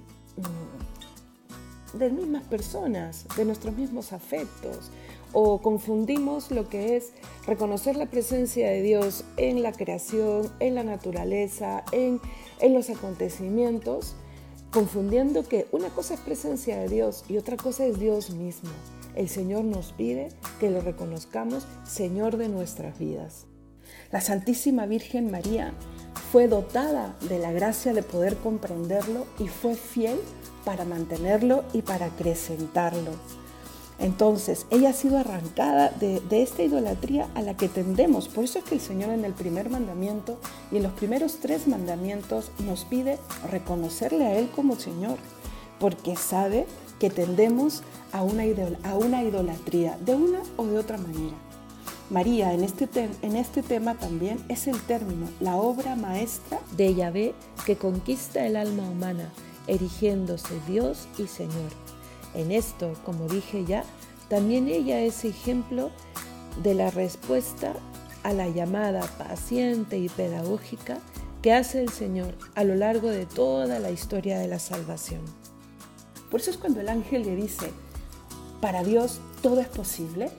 de 1.94 2.10
mismas 2.10 2.44
personas, 2.44 3.26
de 3.36 3.44
nuestros 3.44 3.76
mismos 3.76 4.12
afectos, 4.12 4.90
o 5.32 5.60
confundimos 5.60 6.50
lo 6.50 6.68
que 6.68 6.96
es 6.96 7.12
reconocer 7.46 7.96
la 7.96 8.06
presencia 8.06 8.68
de 8.68 8.82
Dios 8.82 9.24
en 9.36 9.62
la 9.62 9.72
creación, 9.72 10.50
en 10.60 10.74
la 10.74 10.84
naturaleza, 10.84 11.84
en, 11.92 12.20
en 12.60 12.74
los 12.74 12.88
acontecimientos, 12.90 14.14
confundiendo 14.70 15.44
que 15.44 15.66
una 15.72 15.88
cosa 15.88 16.14
es 16.14 16.20
presencia 16.20 16.78
de 16.78 16.88
Dios 16.88 17.24
y 17.28 17.36
otra 17.36 17.56
cosa 17.56 17.84
es 17.86 17.98
Dios 17.98 18.30
mismo. 18.30 18.70
El 19.14 19.28
Señor 19.28 19.64
nos 19.64 19.92
pide 19.92 20.28
que 20.60 20.70
lo 20.70 20.80
reconozcamos 20.80 21.66
Señor 21.84 22.36
de 22.36 22.48
nuestras 22.48 22.98
vidas. 22.98 23.46
La 24.12 24.20
Santísima 24.20 24.86
Virgen 24.86 25.30
María 25.30 25.74
fue 26.30 26.46
dotada 26.46 27.16
de 27.28 27.38
la 27.38 27.52
gracia 27.52 27.92
de 27.92 28.02
poder 28.02 28.36
comprenderlo 28.36 29.26
y 29.38 29.48
fue 29.48 29.74
fiel 29.74 30.18
para 30.68 30.84
mantenerlo 30.84 31.64
y 31.72 31.80
para 31.80 32.04
acrecentarlo. 32.04 33.12
Entonces, 33.98 34.66
ella 34.68 34.90
ha 34.90 34.92
sido 34.92 35.16
arrancada 35.16 35.88
de, 35.98 36.20
esta 36.42 36.62
idolatría 36.62 37.26
a 37.34 37.40
la 37.40 37.56
que 37.56 37.70
tendemos. 37.70 38.28
Por 38.28 38.44
eso 38.44 38.58
es 38.58 38.66
que 38.66 38.74
el 38.74 38.82
Señor 38.82 39.08
en 39.08 39.24
el 39.24 39.32
primer 39.32 39.70
mandamiento 39.70 40.38
y 40.70 40.76
en 40.76 40.82
los 40.82 40.92
primeros 40.92 41.38
tres 41.40 41.66
mandamientos 41.68 42.50
nos 42.66 42.84
pide 42.84 43.18
reconocerle 43.50 44.26
a 44.26 44.38
Él 44.38 44.50
como 44.54 44.76
Señor, 44.76 45.16
porque 45.80 46.16
sabe 46.16 46.66
que 47.00 47.08
tendemos 47.08 47.82
a 48.12 48.22
una, 48.22 48.44
idolatría 48.44 49.96
de 50.04 50.16
una 50.16 50.42
o 50.58 50.66
de 50.66 50.76
otra 50.76 50.98
manera. 50.98 51.36
María 52.10 52.52
en 52.52 52.62
este, 52.62 53.08
en 53.22 53.36
este 53.36 53.62
tema 53.62 53.94
también 53.94 54.38
es 54.50 54.66
el 54.66 54.78
término, 54.82 55.28
la 55.40 55.56
obra 55.56 55.96
maestra 55.96 56.60
de 56.76 56.94
Yahvé 56.94 57.34
que 57.64 57.76
conquista 57.76 58.44
el 58.44 58.56
alma 58.56 58.82
humana, 58.82 59.32
erigiéndose 59.68 60.60
Dios 60.66 61.06
y 61.18 61.26
Señor. 61.26 61.70
En 62.34 62.50
esto, 62.50 62.92
como 63.04 63.28
dije 63.28 63.64
ya, 63.64 63.84
también 64.28 64.68
ella 64.68 65.00
es 65.00 65.24
ejemplo 65.24 65.90
de 66.62 66.74
la 66.74 66.90
respuesta 66.90 67.74
a 68.22 68.32
la 68.32 68.48
llamada 68.48 69.02
paciente 69.18 69.98
y 69.98 70.08
pedagógica 70.08 70.98
que 71.42 71.52
hace 71.52 71.80
el 71.82 71.90
Señor 71.90 72.34
a 72.54 72.64
lo 72.64 72.74
largo 72.74 73.08
de 73.08 73.26
toda 73.26 73.78
la 73.78 73.90
historia 73.90 74.38
de 74.38 74.48
la 74.48 74.58
salvación. 74.58 75.20
Por 76.30 76.40
eso 76.40 76.50
es 76.50 76.56
cuando 76.56 76.80
el 76.80 76.88
ángel 76.88 77.22
le 77.22 77.36
dice, 77.36 77.70
para 78.60 78.82
Dios 78.82 79.20
todo 79.40 79.60
es 79.60 79.68
posible, 79.68 80.30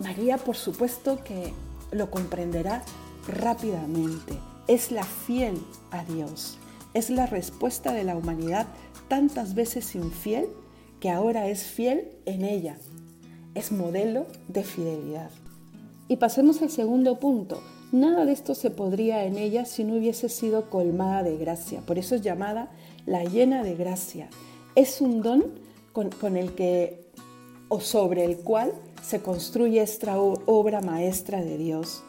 María 0.00 0.38
por 0.38 0.56
supuesto 0.56 1.22
que 1.22 1.52
lo 1.92 2.10
comprenderá 2.10 2.82
rápidamente. 3.28 4.38
Es 4.66 4.90
la 4.90 5.04
fiel 5.04 5.60
a 5.90 6.04
Dios. 6.04 6.58
Es 6.94 7.10
la 7.10 7.26
respuesta 7.26 7.92
de 7.92 8.04
la 8.04 8.16
humanidad 8.16 8.66
tantas 9.08 9.54
veces 9.54 9.94
infiel 9.94 10.46
que 11.00 11.10
ahora 11.10 11.48
es 11.48 11.64
fiel 11.64 12.12
en 12.24 12.44
ella. 12.44 12.78
Es 13.54 13.72
modelo 13.72 14.26
de 14.48 14.62
fidelidad. 14.62 15.30
Y 16.08 16.16
pasemos 16.16 16.62
al 16.62 16.70
segundo 16.70 17.18
punto. 17.18 17.60
Nada 17.92 18.24
de 18.24 18.32
esto 18.32 18.54
se 18.54 18.70
podría 18.70 19.24
en 19.24 19.36
ella 19.36 19.64
si 19.64 19.84
no 19.84 19.94
hubiese 19.94 20.28
sido 20.28 20.70
colmada 20.70 21.22
de 21.22 21.36
gracia. 21.36 21.80
Por 21.80 21.98
eso 21.98 22.14
es 22.14 22.22
llamada 22.22 22.70
la 23.06 23.24
llena 23.24 23.62
de 23.62 23.74
gracia. 23.74 24.28
Es 24.74 25.00
un 25.00 25.22
don 25.22 25.44
con, 25.92 26.36
el 26.36 26.54
que 26.54 27.04
o 27.68 27.80
sobre 27.80 28.24
el 28.24 28.38
cual 28.38 28.72
se 29.02 29.20
construye 29.20 29.80
esta 29.80 30.18
obra 30.18 30.80
maestra 30.80 31.42
de 31.42 31.56
Dios. 31.56 32.02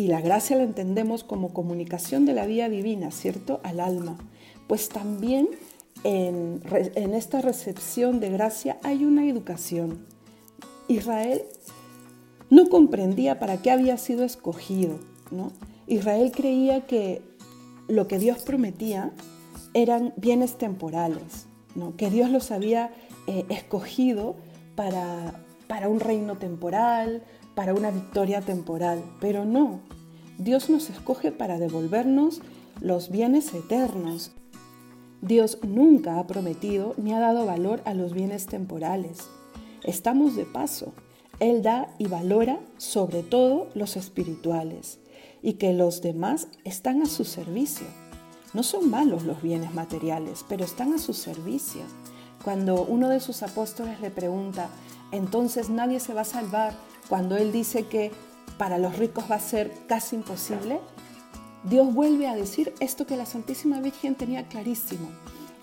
Y 0.00 0.06
la 0.06 0.22
gracia 0.22 0.56
la 0.56 0.62
entendemos 0.62 1.24
como 1.24 1.52
comunicación 1.52 2.24
de 2.24 2.32
la 2.32 2.46
vida 2.46 2.70
divina, 2.70 3.10
¿cierto? 3.10 3.60
Al 3.62 3.80
alma. 3.80 4.16
Pues 4.66 4.88
también 4.88 5.50
en, 6.04 6.62
esta 7.12 7.42
recepción 7.42 8.18
de 8.18 8.30
gracia 8.30 8.78
hay 8.82 9.04
una 9.04 9.28
educación. 9.28 10.06
Israel 10.88 11.42
no 12.48 12.70
comprendía 12.70 13.38
para 13.38 13.60
qué 13.60 13.70
había 13.70 13.98
sido 13.98 14.24
escogido. 14.24 14.98
¿no? 15.30 15.52
Israel 15.86 16.32
creía 16.34 16.86
que 16.86 17.20
lo 17.86 18.08
que 18.08 18.18
Dios 18.18 18.38
prometía 18.38 19.12
eran 19.74 20.14
bienes 20.16 20.56
temporales, 20.56 21.44
¿no? 21.74 21.94
que 21.98 22.08
Dios 22.08 22.30
los 22.30 22.52
había 22.52 22.90
eh, 23.26 23.44
escogido 23.50 24.36
para, 24.76 25.44
para 25.68 25.90
un 25.90 26.00
reino 26.00 26.38
temporal, 26.38 27.22
para 27.60 27.74
una 27.74 27.90
victoria 27.90 28.40
temporal, 28.40 29.04
pero 29.20 29.44
no. 29.44 29.80
Dios 30.38 30.70
nos 30.70 30.88
escoge 30.88 31.30
para 31.30 31.58
devolvernos 31.58 32.40
los 32.80 33.10
bienes 33.10 33.52
eternos. 33.52 34.32
Dios 35.20 35.58
nunca 35.62 36.18
ha 36.18 36.26
prometido 36.26 36.94
ni 36.96 37.12
ha 37.12 37.20
dado 37.20 37.44
valor 37.44 37.82
a 37.84 37.92
los 37.92 38.14
bienes 38.14 38.46
temporales. 38.46 39.28
Estamos 39.84 40.36
de 40.36 40.46
paso. 40.46 40.94
Él 41.38 41.60
da 41.60 41.94
y 41.98 42.06
valora 42.06 42.60
sobre 42.78 43.22
todo 43.22 43.68
los 43.74 43.98
espirituales 43.98 44.98
y 45.42 45.52
que 45.58 45.74
los 45.74 46.00
demás 46.00 46.48
están 46.64 47.02
a 47.02 47.06
su 47.06 47.26
servicio. 47.26 47.86
No 48.54 48.62
son 48.62 48.88
malos 48.88 49.24
los 49.24 49.42
bienes 49.42 49.74
materiales, 49.74 50.46
pero 50.48 50.64
están 50.64 50.94
a 50.94 50.98
su 50.98 51.12
servicio. 51.12 51.82
Cuando 52.42 52.86
uno 52.86 53.10
de 53.10 53.20
sus 53.20 53.42
apóstoles 53.42 54.00
le 54.00 54.10
pregunta, 54.10 54.70
entonces 55.12 55.68
nadie 55.68 56.00
se 56.00 56.14
va 56.14 56.22
a 56.22 56.24
salvar 56.24 56.72
cuando 57.10 57.36
Él 57.36 57.50
dice 57.50 57.86
que 57.86 58.12
para 58.56 58.78
los 58.78 58.96
ricos 58.96 59.24
va 59.28 59.34
a 59.34 59.40
ser 59.40 59.72
casi 59.88 60.14
imposible, 60.14 60.80
Dios 61.64 61.92
vuelve 61.92 62.28
a 62.28 62.36
decir 62.36 62.72
esto 62.78 63.04
que 63.04 63.16
la 63.16 63.26
Santísima 63.26 63.80
Virgen 63.80 64.14
tenía 64.14 64.46
clarísimo. 64.46 65.08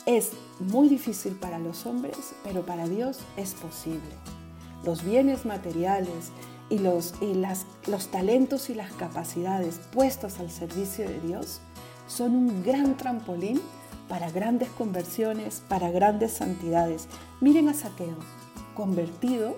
Es 0.05 0.31
muy 0.59 0.89
difícil 0.89 1.35
para 1.35 1.57
los 1.57 1.85
hombres, 1.85 2.17
pero 2.43 2.65
para 2.65 2.87
Dios 2.87 3.19
es 3.37 3.53
posible. 3.53 4.09
Los 4.83 5.03
bienes 5.03 5.45
materiales 5.45 6.31
y 6.69 6.79
los, 6.79 7.13
y 7.21 7.33
las, 7.33 7.65
los 7.87 8.11
talentos 8.11 8.69
y 8.69 8.75
las 8.75 8.91
capacidades 8.91 9.79
puestos 9.93 10.39
al 10.39 10.51
servicio 10.51 11.07
de 11.07 11.19
Dios 11.21 11.61
son 12.07 12.35
un 12.35 12.61
gran 12.61 12.97
trampolín 12.97 13.61
para 14.09 14.31
grandes 14.31 14.69
conversiones, 14.69 15.63
para 15.69 15.91
grandes 15.91 16.33
santidades. 16.33 17.07
Miren 17.39 17.69
a 17.69 17.73
Saqueo 17.73 18.17
convertido, 18.77 19.57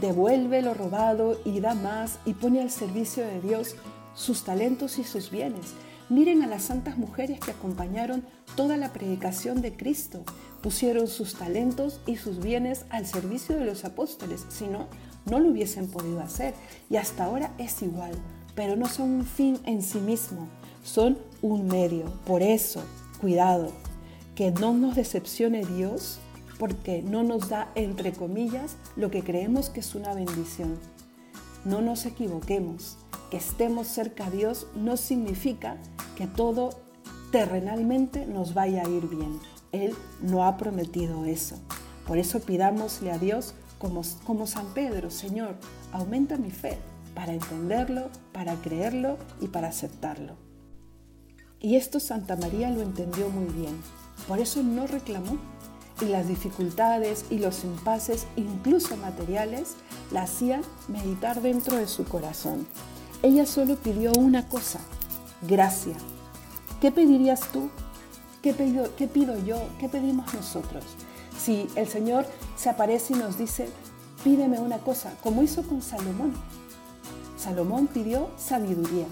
devuelve 0.00 0.62
lo 0.62 0.74
robado 0.74 1.40
y 1.44 1.60
da 1.60 1.74
más 1.74 2.18
y 2.24 2.34
pone 2.34 2.60
al 2.60 2.70
servicio 2.70 3.24
de 3.24 3.40
Dios 3.40 3.76
sus 4.14 4.44
talentos 4.44 4.98
y 4.98 5.04
sus 5.04 5.30
bienes. 5.30 5.74
Miren 6.08 6.42
a 6.42 6.46
las 6.46 6.64
santas 6.64 6.98
mujeres 6.98 7.40
que 7.40 7.52
acompañaron 7.52 8.24
toda 8.56 8.76
la 8.76 8.92
predicación 8.92 9.62
de 9.62 9.74
Cristo. 9.74 10.22
Pusieron 10.62 11.08
sus 11.08 11.34
talentos 11.34 12.00
y 12.06 12.16
sus 12.16 12.40
bienes 12.40 12.84
al 12.90 13.06
servicio 13.06 13.56
de 13.56 13.64
los 13.64 13.84
apóstoles, 13.84 14.44
si 14.48 14.66
no, 14.66 14.86
no 15.24 15.38
lo 15.40 15.48
hubiesen 15.48 15.88
podido 15.88 16.20
hacer. 16.20 16.54
Y 16.90 16.96
hasta 16.96 17.24
ahora 17.24 17.54
es 17.58 17.82
igual, 17.82 18.12
pero 18.54 18.76
no 18.76 18.86
son 18.86 19.10
un 19.10 19.24
fin 19.24 19.58
en 19.64 19.82
sí 19.82 19.98
mismo, 19.98 20.48
son 20.82 21.18
un 21.40 21.66
medio. 21.66 22.04
Por 22.26 22.42
eso, 22.42 22.82
cuidado, 23.20 23.72
que 24.34 24.50
no 24.50 24.74
nos 24.74 24.96
decepcione 24.96 25.64
Dios 25.64 26.18
porque 26.58 27.02
no 27.02 27.22
nos 27.22 27.48
da, 27.48 27.70
entre 27.74 28.12
comillas, 28.12 28.76
lo 28.96 29.10
que 29.10 29.22
creemos 29.22 29.70
que 29.70 29.80
es 29.80 29.94
una 29.94 30.14
bendición. 30.14 30.78
No 31.64 31.80
nos 31.80 32.06
equivoquemos, 32.06 32.98
que 33.30 33.38
estemos 33.38 33.88
cerca 33.88 34.26
a 34.26 34.30
Dios 34.30 34.66
no 34.74 34.96
significa 34.96 35.78
que 36.16 36.26
todo 36.26 36.70
terrenalmente 37.32 38.26
nos 38.26 38.54
vaya 38.54 38.82
a 38.84 38.88
ir 38.88 39.08
bien. 39.08 39.40
Él 39.72 39.94
no 40.22 40.44
ha 40.44 40.56
prometido 40.56 41.24
eso. 41.24 41.56
Por 42.06 42.18
eso 42.18 42.40
pidámosle 42.40 43.10
a 43.10 43.18
Dios 43.18 43.54
como, 43.78 44.02
como 44.24 44.46
San 44.46 44.66
Pedro, 44.74 45.10
Señor, 45.10 45.56
aumenta 45.92 46.36
mi 46.36 46.50
fe 46.50 46.78
para 47.14 47.32
entenderlo, 47.32 48.08
para 48.32 48.54
creerlo 48.56 49.18
y 49.40 49.48
para 49.48 49.68
aceptarlo. 49.68 50.36
Y 51.60 51.76
esto 51.76 51.98
Santa 51.98 52.36
María 52.36 52.70
lo 52.70 52.82
entendió 52.82 53.30
muy 53.30 53.52
bien. 53.52 53.74
Por 54.28 54.38
eso 54.38 54.62
no 54.62 54.86
reclamó 54.86 55.38
y 56.00 56.06
las 56.06 56.26
dificultades 56.28 57.26
y 57.30 57.38
los 57.38 57.64
impases, 57.64 58.26
incluso 58.36 58.96
materiales, 58.96 59.74
la 60.10 60.22
hacían 60.22 60.62
meditar 60.88 61.40
dentro 61.40 61.76
de 61.76 61.86
su 61.86 62.04
corazón. 62.04 62.66
Ella 63.22 63.46
solo 63.46 63.76
pidió 63.76 64.12
una 64.18 64.48
cosa, 64.48 64.80
gracia. 65.42 65.96
¿Qué 66.80 66.90
pedirías 66.90 67.40
tú? 67.52 67.70
¿Qué, 68.42 68.52
pido, 68.52 68.94
¿Qué 68.96 69.06
pido 69.06 69.38
yo? 69.44 69.56
¿Qué 69.78 69.88
pedimos 69.88 70.34
nosotros? 70.34 70.84
Si 71.38 71.68
el 71.76 71.88
Señor 71.88 72.26
se 72.56 72.68
aparece 72.68 73.14
y 73.14 73.16
nos 73.16 73.38
dice, 73.38 73.68
pídeme 74.22 74.58
una 74.60 74.78
cosa, 74.78 75.14
como 75.22 75.42
hizo 75.42 75.62
con 75.62 75.80
Salomón. 75.80 76.34
Salomón 77.38 77.86
pidió 77.86 78.30
sabiduría. 78.36 79.06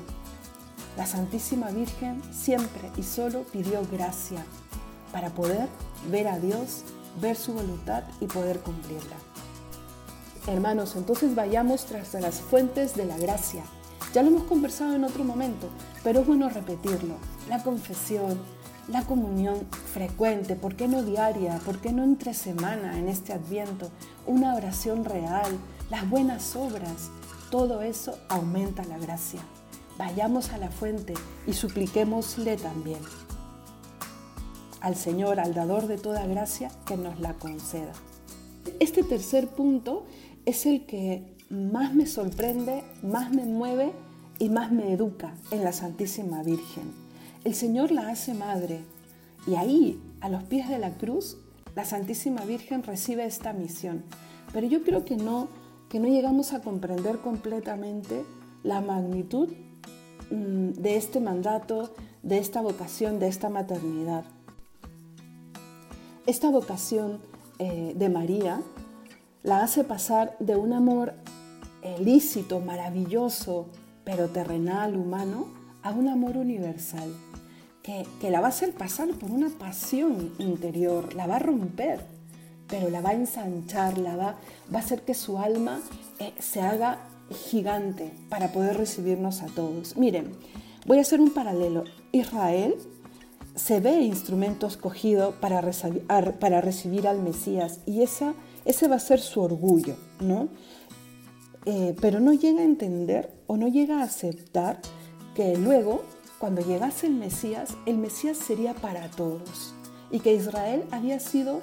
La 0.97 1.07
Santísima 1.07 1.71
Virgen 1.71 2.21
siempre 2.33 2.91
y 2.97 3.03
solo 3.03 3.45
pidió 3.45 3.83
gracia 3.91 4.45
para 5.13 5.31
poder 5.31 5.69
ver 6.11 6.27
a 6.27 6.39
Dios, 6.39 6.83
ver 7.21 7.37
su 7.37 7.53
voluntad 7.53 8.03
y 8.21 8.27
poder 8.27 8.61
cumplirla. 8.61 9.17
Hermanos, 10.47 10.97
entonces 10.97 11.35
vayamos 11.35 11.85
tras 11.85 12.15
las 12.15 12.41
fuentes 12.41 12.97
de 12.97 13.05
la 13.05 13.17
gracia. 13.17 13.63
Ya 14.13 14.23
lo 14.23 14.29
hemos 14.29 14.45
conversado 14.45 14.95
en 14.95 15.05
otro 15.05 15.23
momento, 15.23 15.69
pero 16.03 16.21
es 16.21 16.27
bueno 16.27 16.49
repetirlo. 16.49 17.15
La 17.49 17.63
confesión, 17.63 18.39
la 18.89 19.05
comunión 19.05 19.61
frecuente, 19.93 20.57
¿por 20.57 20.75
qué 20.75 20.89
no 20.89 21.03
diaria? 21.03 21.59
¿Por 21.65 21.79
qué 21.79 21.93
no 21.93 22.03
entre 22.03 22.35
semana 22.35 22.99
en 22.99 23.09
este 23.09 23.33
adviento? 23.33 23.91
Una 24.27 24.55
oración 24.57 25.05
real, 25.05 25.57
las 25.91 26.09
buenas 26.11 26.57
obras, 26.57 27.11
todo 27.51 27.83
eso 27.83 28.19
aumenta 28.29 28.85
la 28.85 28.99
gracia. 28.99 29.41
Vayamos 29.97 30.51
a 30.51 30.59
la 30.59 30.71
fuente 30.71 31.15
y 31.47 31.53
supliquémosle 31.53 32.57
también 32.57 33.01
al 34.83 34.97
Señor, 34.97 35.41
al 35.41 35.55
dador 35.55 35.87
de 35.87 35.97
toda 35.97 36.27
gracia, 36.27 36.71
que 36.87 36.97
nos 36.97 37.21
la 37.21 37.35
conceda. 37.35 37.93
Este 38.81 39.03
tercer 39.05 39.49
punto 39.49 40.05
es 40.45 40.67
el 40.67 40.85
que 40.87 41.23
más 41.49 41.95
me 41.95 42.07
sorprende, 42.07 42.83
más 43.03 43.33
me 43.33 43.45
mueve 43.45 43.93
y 44.39 44.49
más 44.49 44.73
me 44.73 44.93
educa 44.93 45.35
en 45.53 45.63
la 45.63 45.73
Santísima 45.73 46.43
Virgen. 46.43 46.93
El 47.45 47.55
Señor 47.55 47.93
la 47.93 48.09
hace 48.09 48.35
madre 48.35 48.81
y 49.47 49.55
ahí, 49.55 50.01
a 50.21 50.29
los 50.29 50.43
pies 50.45 50.69
de 50.69 50.79
la 50.79 50.91
cruz, 50.91 51.39
la 51.77 51.85
Santísima 51.85 52.45
Virgen 52.45 52.83
recibe 52.83 53.25
esta 53.25 53.53
misión. 53.53 54.03
Pero 54.53 54.67
yo 54.67 54.83
creo 54.83 55.05
que 55.05 55.17
no, 55.17 55.49
que 55.89 56.01
no 56.01 56.09
llegamos 56.09 56.53
a 56.53 56.61
comprender 56.61 57.19
completamente 57.19 58.25
la 58.65 58.81
magnitud 58.81 59.49
mm, 60.31 60.71
de 60.73 60.97
este 60.97 61.21
mandato, 61.21 61.95
de 62.23 62.39
esta 62.39 62.61
vocación, 62.61 63.19
de 63.19 63.29
esta 63.29 63.49
maternidad. 63.49 64.25
Esta 66.27 66.51
vocación 66.51 67.21
eh, 67.59 67.95
de 67.97 68.09
María 68.09 68.63
la 69.43 69.63
hace 69.63 69.85
pasar 69.85 70.37
de 70.39 70.57
un 70.57 70.73
amor 70.73 71.15
lícito, 71.99 72.61
maravilloso, 72.61 73.67
pero 74.05 74.29
terrenal, 74.29 74.97
humano, 74.97 75.47
a 75.83 75.91
un 75.91 76.09
amor 76.09 76.37
universal, 76.37 77.13
que, 77.83 78.07
la 78.31 78.41
va 78.41 78.47
a 78.47 78.51
hacer 78.51 78.73
pasar 78.73 79.09
por 79.11 79.31
una 79.31 79.49
pasión 79.49 80.33
interior, 80.39 81.15
la 81.15 81.27
va 81.27 81.37
a 81.37 81.41
romper, 81.41 82.01
pero 82.69 82.89
la 82.89 83.01
va 83.01 83.11
a 83.11 83.15
ensanchar, 83.15 83.99
la 83.99 84.17
va, 84.17 84.37
va 84.73 84.79
a 84.79 84.83
hacer 84.83 85.03
que 85.03 85.15
su 85.15 85.39
alma 85.39 85.81
eh, 86.21 86.33
se 86.39 86.61
haga 86.61 86.99
gigante 87.51 88.13
para 88.29 88.53
poder 88.53 88.77
recibirnos 88.77 89.43
a 89.43 89.47
todos. 89.47 89.97
Miren, 89.97 90.33
voy 90.87 90.99
a 90.99 91.03
hacer 91.03 91.21
un 91.21 91.35
paralelo. 91.35 91.85
Israel 92.13 92.77
se 93.55 93.81
ve 93.81 94.01
instrumento 94.01 94.67
escogido 94.67 95.33
para, 95.41 95.61
recibir, 95.61 96.07
para 96.07 96.61
recibir 96.61 97.07
al 97.07 97.21
Mesías 97.21 97.81
y 97.87 98.03
esa, 98.03 98.35
ese 98.65 98.89
va 98.89 98.97
a 98.97 99.01
ser 99.01 99.21
su 99.21 99.41
orgullo, 99.41 99.97
¿no? 100.21 100.49
Eh, 101.65 101.95
pero 102.01 102.19
no 102.19 102.33
llega 102.33 102.61
a 102.61 102.65
entender 102.65 103.33
o 103.47 103.57
no 103.57 103.69
llega 103.69 104.01
a 104.01 104.05
aceptar 104.05 104.81
que 105.35 105.57
luego, 105.57 106.03
cuando 106.39 106.61
llegase 106.61 107.07
el 107.07 107.15
Mesías, 107.15 107.77
el 107.87 107.99
Mesías 107.99 108.37
sería 108.37 108.75
para 108.75 109.09
todos 109.11 109.75
y 110.11 110.21
que 110.21 110.35
Israel 110.35 110.85
había 110.91 111.21
sido 111.21 111.61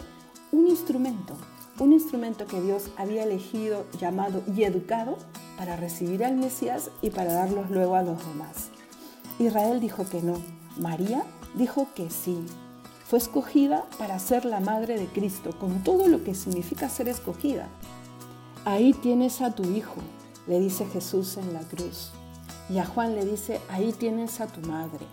un 0.52 0.68
instrumento, 0.68 1.36
un 1.80 1.94
instrumento 1.94 2.46
que 2.46 2.62
Dios 2.62 2.90
había 2.98 3.24
elegido, 3.24 3.86
llamado 4.00 4.42
y 4.56 4.64
educado 4.64 5.18
para 5.58 5.76
recibir 5.76 6.24
al 6.24 6.38
Mesías 6.38 6.92
y 7.02 7.10
para 7.10 7.34
darlos 7.34 7.70
luego 7.70 7.96
a 7.96 8.04
los 8.04 8.26
demás. 8.26 8.70
Israel 9.38 9.80
dijo 9.80 10.08
que 10.10 10.22
no, 10.22 10.36
María 10.78 11.24
dijo 11.56 11.88
que 11.96 12.10
sí. 12.10 12.38
Fue 13.06 13.18
escogida 13.18 13.86
para 13.98 14.20
ser 14.20 14.46
la 14.46 14.60
madre 14.60 15.00
de 15.00 15.08
Cristo, 15.08 15.58
con 15.58 15.84
todo 15.84 16.08
lo 16.08 16.24
que 16.24 16.36
significa 16.36 16.90
ser 16.90 17.10
escogida. 17.10 17.68
Ahí 18.66 18.94
tienes 18.94 19.42
a 19.42 19.56
tu 19.56 19.64
hijo, 19.64 19.96
le 20.48 20.60
dice 20.60 20.86
Jesús 20.86 21.38
en 21.38 21.54
la 21.54 21.62
cruz. 21.62 22.12
Y 22.70 22.78
a 22.78 22.86
Juan 22.86 23.16
le 23.16 23.26
dice, 23.26 23.60
ahí 23.70 23.94
tienes 23.94 24.42
a 24.42 24.48
tu 24.48 24.62
madre. 24.68 25.08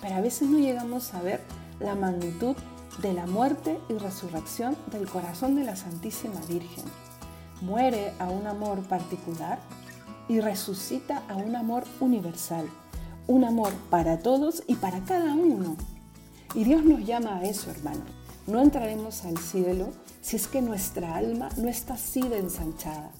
Pero 0.00 0.14
a 0.14 0.20
veces 0.20 0.48
no 0.48 0.58
llegamos 0.58 1.12
a 1.14 1.22
ver 1.22 1.40
la 1.80 1.96
magnitud 1.96 2.54
de 3.02 3.12
la 3.12 3.26
muerte 3.26 3.80
y 3.88 3.94
resurrección 3.94 4.76
del 4.92 5.08
corazón 5.08 5.56
de 5.56 5.64
la 5.64 5.74
Santísima 5.74 6.40
Virgen. 6.48 6.84
Muere 7.60 8.12
a 8.20 8.28
un 8.28 8.46
amor 8.46 8.82
particular 8.82 9.58
y 10.28 10.40
resucita 10.40 11.24
a 11.28 11.34
un 11.34 11.56
amor 11.56 11.84
universal 11.98 12.68
un 13.30 13.44
amor 13.44 13.72
para 13.90 14.18
todos 14.18 14.64
y 14.66 14.74
para 14.74 15.04
cada 15.04 15.34
uno. 15.34 15.76
Y 16.52 16.64
Dios 16.64 16.84
nos 16.84 17.06
llama 17.06 17.36
a 17.36 17.44
eso, 17.44 17.70
hermano. 17.70 18.00
No 18.48 18.60
entraremos 18.60 19.24
al 19.24 19.38
cielo 19.38 19.92
si 20.20 20.34
es 20.34 20.48
que 20.48 20.60
nuestra 20.60 21.14
alma 21.14 21.48
no 21.56 21.68
está 21.68 21.94
así 21.94 22.22
de 22.22 22.38
ensanchada. 22.38 23.12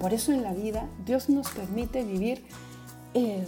Por 0.00 0.14
eso 0.14 0.32
en 0.32 0.42
la 0.42 0.54
vida 0.54 0.88
Dios 1.04 1.28
nos 1.28 1.50
permite 1.50 2.02
vivir, 2.02 2.46
eh, 3.12 3.46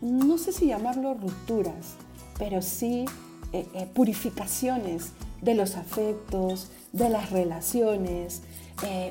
no 0.00 0.38
sé 0.38 0.52
si 0.52 0.66
llamarlo 0.66 1.14
rupturas, 1.14 1.96
pero 2.38 2.62
sí 2.62 3.06
eh, 3.52 3.66
eh, 3.74 3.90
purificaciones 3.92 5.10
de 5.42 5.56
los 5.56 5.74
afectos, 5.74 6.70
de 6.92 7.08
las 7.08 7.30
relaciones, 7.30 8.42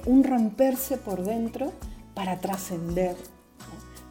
un 0.06 0.24
romperse 0.24 0.96
por 0.96 1.26
dentro 1.26 1.74
para 2.14 2.40
trascender, 2.40 3.18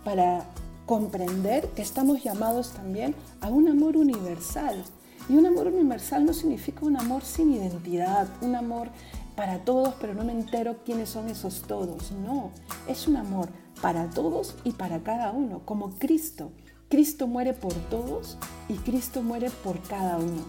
para 0.04 0.44
comprender 0.86 1.68
que 1.70 1.82
estamos 1.82 2.22
llamados 2.22 2.70
también 2.70 3.14
a 3.40 3.48
un 3.48 3.68
amor 3.68 3.96
universal. 3.96 4.82
Y 5.28 5.36
un 5.36 5.44
amor 5.44 5.66
universal 5.66 6.24
no 6.24 6.32
significa 6.32 6.86
un 6.86 6.96
amor 6.96 7.24
sin 7.24 7.52
identidad, 7.52 8.28
un 8.40 8.54
amor 8.54 8.88
para 9.34 9.64
todos, 9.64 9.94
pero 10.00 10.14
no 10.14 10.24
me 10.24 10.32
entero 10.32 10.76
quiénes 10.84 11.10
son 11.10 11.28
esos 11.28 11.62
todos. 11.62 12.12
No, 12.12 12.52
es 12.86 13.08
un 13.08 13.16
amor 13.16 13.48
para 13.82 14.08
todos 14.08 14.54
y 14.62 14.72
para 14.72 15.02
cada 15.02 15.32
uno, 15.32 15.62
como 15.64 15.90
Cristo. 15.90 16.52
Cristo 16.88 17.26
muere 17.26 17.52
por 17.52 17.74
todos 17.90 18.38
y 18.68 18.74
Cristo 18.74 19.22
muere 19.22 19.50
por 19.50 19.80
cada 19.82 20.18
uno, 20.18 20.44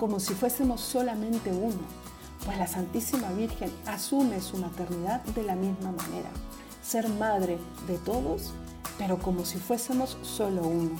como 0.00 0.18
si 0.18 0.34
fuésemos 0.34 0.80
solamente 0.80 1.50
uno. 1.52 1.78
Pues 2.44 2.58
la 2.58 2.66
Santísima 2.66 3.30
Virgen 3.30 3.70
asume 3.86 4.40
su 4.40 4.56
maternidad 4.56 5.22
de 5.22 5.44
la 5.44 5.54
misma 5.54 5.92
manera, 5.92 6.28
ser 6.82 7.08
madre 7.08 7.58
de 7.86 7.98
todos 7.98 8.52
pero 8.98 9.18
como 9.18 9.44
si 9.44 9.58
fuésemos 9.58 10.16
solo 10.22 10.62
uno. 10.62 10.96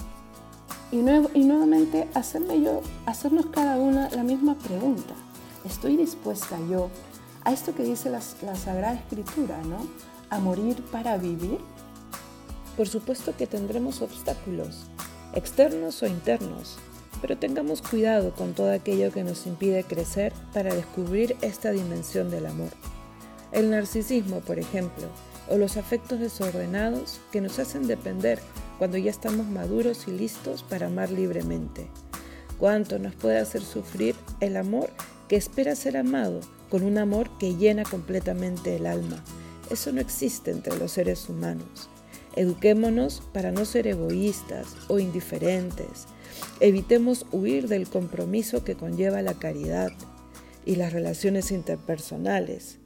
Y, 0.93 0.99
y 0.99 1.45
nuevamente 1.45 2.09
hacerme 2.15 2.61
yo, 2.61 2.81
hacernos 3.07 3.47
cada 3.47 3.77
una 3.77 4.09
la 4.11 4.23
misma 4.23 4.55
pregunta. 4.57 5.15
¿Estoy 5.65 5.97
dispuesta 5.97 6.57
yo 6.71 6.91
a 7.45 7.53
esto 7.53 7.75
que 7.75 7.83
dice 7.83 8.11
la, 8.11 8.21
la 8.43 8.55
Sagrada 8.57 8.95
Escritura, 8.95 9.59
¿no? 9.65 9.79
A 10.31 10.39
morir 10.39 10.83
para 10.93 11.17
vivir. 11.17 11.59
Por 12.77 12.89
supuesto 12.89 13.35
que 13.37 13.47
tendremos 13.47 14.03
obstáculos, 14.03 14.85
externos 15.35 16.03
o 16.03 16.07
internos, 16.07 16.77
pero 17.23 17.39
tengamos 17.39 17.83
cuidado 17.83 18.33
con 18.35 18.53
todo 18.53 18.73
aquello 18.73 19.11
que 19.13 19.25
nos 19.25 19.47
impide 19.47 19.85
crecer 19.85 20.33
para 20.53 20.75
descubrir 20.75 21.37
esta 21.41 21.71
dimensión 21.71 22.31
del 22.31 22.47
amor. 22.47 22.71
El 23.53 23.71
narcisismo, 23.71 24.41
por 24.41 24.59
ejemplo, 24.59 25.07
o 25.49 25.57
los 25.57 25.77
afectos 25.77 26.21
desordenados 26.21 27.21
que 27.33 27.41
nos 27.41 27.59
hacen 27.59 27.87
depender 27.87 28.41
cuando 28.79 28.99
ya 28.99 29.11
estamos 29.11 29.47
maduros 29.47 30.09
y 30.09 30.13
listos 30.13 30.63
para 30.63 30.87
amar 30.87 31.11
libremente. 31.11 31.87
Cuánto 32.59 32.99
nos 32.99 33.15
puede 33.15 33.39
hacer 33.39 33.63
sufrir 33.63 34.15
el 34.41 34.57
amor 34.57 34.91
que 35.29 35.37
espera 35.37 35.75
ser 35.75 35.97
amado 35.97 36.41
con 36.71 36.83
un 36.83 36.99
amor 36.99 37.31
que 37.39 37.55
llena 37.55 37.85
completamente 37.85 38.77
el 38.77 38.87
alma. 38.87 39.23
Eso 39.71 39.93
no 39.93 40.01
existe 40.01 40.51
entre 40.51 40.77
los 40.79 40.93
seres 40.93 41.29
humanos. 41.29 41.89
Eduquémonos 42.35 43.23
para 43.33 43.51
no 43.51 43.65
ser 43.65 43.87
egoístas 43.87 44.77
o 44.89 44.99
indiferentes. 44.99 46.07
Evitemos 46.61 47.27
huir 47.33 47.67
del 47.67 47.89
compromiso 47.89 48.63
que 48.63 48.77
conlleva 48.77 49.23
la 49.23 49.35
caridad 49.35 49.91
y 50.65 50.77
las 50.77 50.93
relaciones 50.93 51.51
interpersonales. 51.51 52.79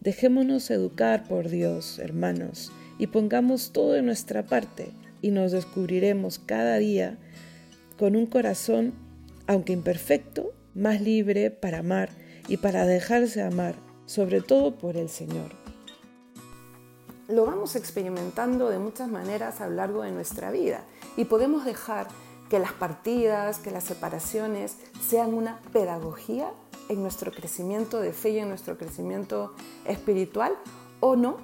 Dejémonos 0.00 0.70
educar 0.70 1.26
por 1.26 1.48
Dios, 1.48 1.98
hermanos, 1.98 2.70
y 2.98 3.08
pongamos 3.08 3.72
todo 3.72 3.92
de 3.92 4.02
nuestra 4.02 4.44
parte 4.46 4.92
y 5.22 5.32
nos 5.32 5.50
descubriremos 5.50 6.38
cada 6.38 6.76
día 6.76 7.18
con 7.98 8.14
un 8.14 8.26
corazón, 8.26 8.94
aunque 9.48 9.72
imperfecto, 9.72 10.52
más 10.74 11.00
libre 11.00 11.50
para 11.50 11.80
amar 11.80 12.10
y 12.46 12.58
para 12.58 12.86
dejarse 12.86 13.42
amar, 13.42 13.74
sobre 14.06 14.40
todo 14.40 14.78
por 14.78 14.96
el 14.96 15.08
Señor. 15.08 15.50
Lo 17.26 17.44
vamos 17.44 17.74
experimentando 17.74 18.70
de 18.70 18.78
muchas 18.78 19.08
maneras 19.08 19.60
a 19.60 19.68
lo 19.68 19.74
largo 19.74 20.02
de 20.02 20.12
nuestra 20.12 20.52
vida 20.52 20.84
y 21.16 21.24
podemos 21.24 21.64
dejar 21.64 22.06
que 22.48 22.60
las 22.60 22.72
partidas, 22.72 23.58
que 23.58 23.72
las 23.72 23.84
separaciones 23.84 24.76
sean 25.06 25.34
una 25.34 25.60
pedagogía 25.72 26.50
en 26.88 27.02
nuestro 27.02 27.30
crecimiento 27.32 28.00
de 28.00 28.12
fe 28.12 28.30
y 28.30 28.38
en 28.38 28.48
nuestro 28.48 28.76
crecimiento 28.76 29.54
espiritual 29.84 30.52
o 31.00 31.16
no, 31.16 31.36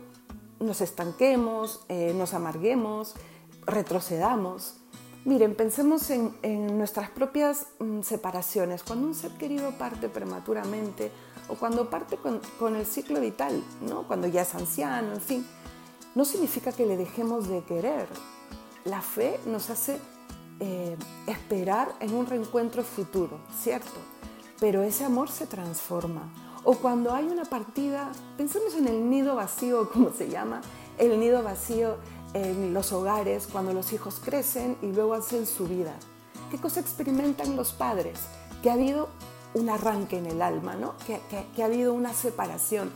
nos 0.61 0.81
estanquemos, 0.81 1.85
eh, 1.89 2.15
nos 2.17 2.35
amarguemos, 2.35 3.15
retrocedamos. 3.67 4.77
Miren, 5.25 5.55
pensemos 5.55 6.11
en, 6.11 6.35
nuestras 6.77 7.11
propias 7.11 7.67
mm, 7.79 8.03
separaciones. 8.03 8.83
Cuando 8.83 9.07
un 9.07 9.15
ser 9.15 9.33
querido 9.33 9.71
parte 9.73 10.09
prematuramente 10.09 11.11
o 11.49 11.55
cuando 11.55 11.89
parte 11.89 12.19
con, 12.19 12.77
el 12.77 12.87
ciclo 12.87 13.21
vital, 13.21 13.63
¿no? 13.89 14.07
cuando 14.07 14.27
ya 14.27 14.43
es 14.43 14.55
anciano, 14.55 15.15
en 15.15 15.21
fin, 15.21 15.47
no 16.15 16.25
significa 16.25 16.73
que 16.73 16.87
le 16.87 16.97
dejemos 16.97 17.49
de 17.49 17.63
querer. 17.65 18.07
La 18.85 19.01
fe 19.01 19.41
nos 19.47 19.71
hace 19.71 19.99
eh, 20.61 20.97
esperar 21.27 21.95
en 22.01 22.15
un 22.15 22.27
reencuentro 22.27 22.83
futuro, 22.83 23.41
¿cierto? 23.59 23.93
Pero 24.65 24.83
ese 24.83 25.05
amor 25.05 25.31
se 25.31 25.47
transforma. 25.47 26.23
O 26.65 26.77
cuando 26.77 27.13
hay 27.13 27.27
una 27.27 27.45
partida, 27.45 28.11
pensemos 28.39 28.75
en 28.75 28.89
el 28.89 29.11
nido 29.11 29.35
vacío, 29.35 29.91
como 29.93 30.11
se 30.11 30.31
llama, 30.31 30.63
el 30.97 31.21
nido 31.21 31.43
vacío 31.43 31.99
en 32.33 32.73
los 32.73 32.91
hogares, 32.91 33.47
cuando 33.47 33.75
los 33.75 33.93
hijos 33.93 34.23
crecen 34.25 34.79
y 34.81 34.87
luego 34.87 35.13
hacen 35.13 35.45
su 35.45 35.67
vida. 35.67 35.93
¿Qué 36.51 36.57
cosa 36.57 36.81
experimentan 36.81 37.57
los 37.57 37.75
padres? 37.75 38.19
Que 38.63 38.71
ha 38.71 38.73
habido 38.73 39.11
un 39.53 39.69
arranque 39.69 40.17
en 40.17 40.25
el 40.25 40.41
alma, 40.41 40.77
¿no? 40.77 40.95
que, 41.07 41.21
que 41.55 41.63
ha 41.63 41.67
habido 41.67 41.93
una 41.93 42.15
separación 42.15 42.91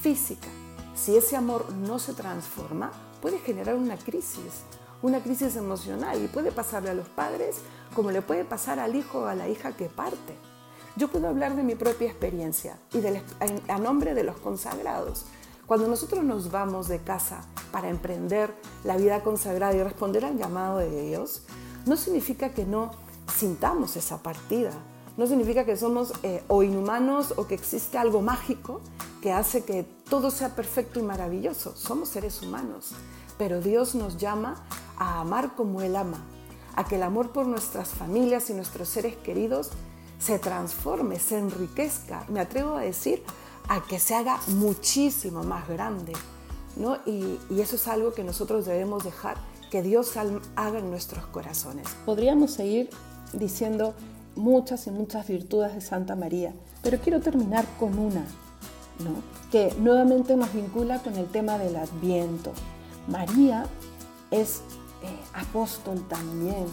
física. 0.00 0.48
Si 0.94 1.18
ese 1.18 1.36
amor 1.36 1.70
no 1.70 1.98
se 1.98 2.14
transforma, 2.14 2.92
puede 3.20 3.40
generar 3.40 3.74
una 3.74 3.98
crisis 3.98 4.64
una 5.02 5.22
crisis 5.22 5.56
emocional 5.56 6.22
y 6.22 6.28
puede 6.28 6.52
pasarle 6.52 6.90
a 6.90 6.94
los 6.94 7.08
padres 7.08 7.60
como 7.94 8.10
le 8.10 8.20
puede 8.20 8.44
pasar 8.44 8.78
al 8.78 8.94
hijo 8.94 9.20
o 9.20 9.26
a 9.26 9.34
la 9.34 9.48
hija 9.48 9.72
que 9.72 9.86
parte. 9.86 10.36
Yo 10.96 11.08
puedo 11.08 11.28
hablar 11.28 11.56
de 11.56 11.62
mi 11.62 11.74
propia 11.74 12.08
experiencia 12.08 12.78
y 12.92 13.00
a 13.70 13.78
nombre 13.78 14.14
de 14.14 14.24
los 14.24 14.36
consagrados. 14.36 15.26
Cuando 15.66 15.86
nosotros 15.86 16.24
nos 16.24 16.50
vamos 16.50 16.88
de 16.88 16.98
casa 16.98 17.42
para 17.70 17.88
emprender 17.88 18.52
la 18.82 18.96
vida 18.96 19.22
consagrada 19.22 19.74
y 19.74 19.82
responder 19.82 20.24
al 20.24 20.36
llamado 20.36 20.78
de 20.78 21.08
Dios, 21.08 21.42
no 21.86 21.96
significa 21.96 22.50
que 22.50 22.64
no 22.64 22.90
sintamos 23.32 23.94
esa 23.96 24.20
partida, 24.22 24.72
no 25.16 25.26
significa 25.26 25.64
que 25.64 25.76
somos 25.76 26.12
eh, 26.22 26.42
o 26.48 26.62
inhumanos 26.64 27.34
o 27.36 27.46
que 27.46 27.54
existe 27.54 27.98
algo 27.98 28.20
mágico 28.20 28.80
que 29.22 29.32
hace 29.32 29.64
que 29.64 29.84
todo 30.08 30.30
sea 30.30 30.56
perfecto 30.56 30.98
y 30.98 31.02
maravilloso. 31.02 31.76
Somos 31.76 32.08
seres 32.08 32.42
humanos, 32.42 32.92
pero 33.38 33.60
Dios 33.60 33.94
nos 33.94 34.16
llama 34.16 34.64
a 34.96 35.20
amar 35.20 35.54
como 35.54 35.82
Él 35.82 35.94
ama, 35.94 36.18
a 36.74 36.84
que 36.84 36.96
el 36.96 37.02
amor 37.02 37.30
por 37.30 37.46
nuestras 37.46 37.90
familias 37.90 38.50
y 38.50 38.54
nuestros 38.54 38.88
seres 38.88 39.16
queridos 39.16 39.70
se 40.20 40.38
transforme, 40.38 41.18
se 41.18 41.38
enriquezca, 41.38 42.24
me 42.28 42.40
atrevo 42.40 42.76
a 42.76 42.82
decir, 42.82 43.22
a 43.68 43.82
que 43.82 43.98
se 43.98 44.14
haga 44.14 44.38
muchísimo 44.48 45.42
más 45.42 45.68
grande. 45.68 46.12
¿no? 46.76 46.98
Y, 47.06 47.38
eso 47.58 47.76
es 47.76 47.88
algo 47.88 48.12
que 48.12 48.22
nosotros 48.22 48.66
debemos 48.66 49.04
dejar 49.04 49.36
que 49.70 49.82
Dios 49.82 50.16
haga 50.16 50.78
en 50.78 50.90
nuestros 50.90 51.26
corazones. 51.26 51.88
Podríamos 52.04 52.52
seguir 52.52 52.90
diciendo 53.32 53.94
muchas 54.36 54.86
y 54.86 54.90
muchas 54.90 55.26
virtudes 55.26 55.74
de 55.74 55.80
Santa 55.80 56.16
María, 56.16 56.52
pero 56.82 56.98
quiero 56.98 57.20
terminar 57.20 57.66
con 57.78 57.98
una, 57.98 58.24
¿no? 59.00 59.22
que 59.50 59.74
nuevamente 59.78 60.36
nos 60.36 60.52
vincula 60.52 61.00
con 61.00 61.16
el 61.16 61.26
tema 61.26 61.58
del 61.58 61.76
adviento. 61.76 62.52
María 63.08 63.66
es 64.30 64.62
eh, 65.02 65.16
apóstol 65.34 66.06
también. 66.08 66.66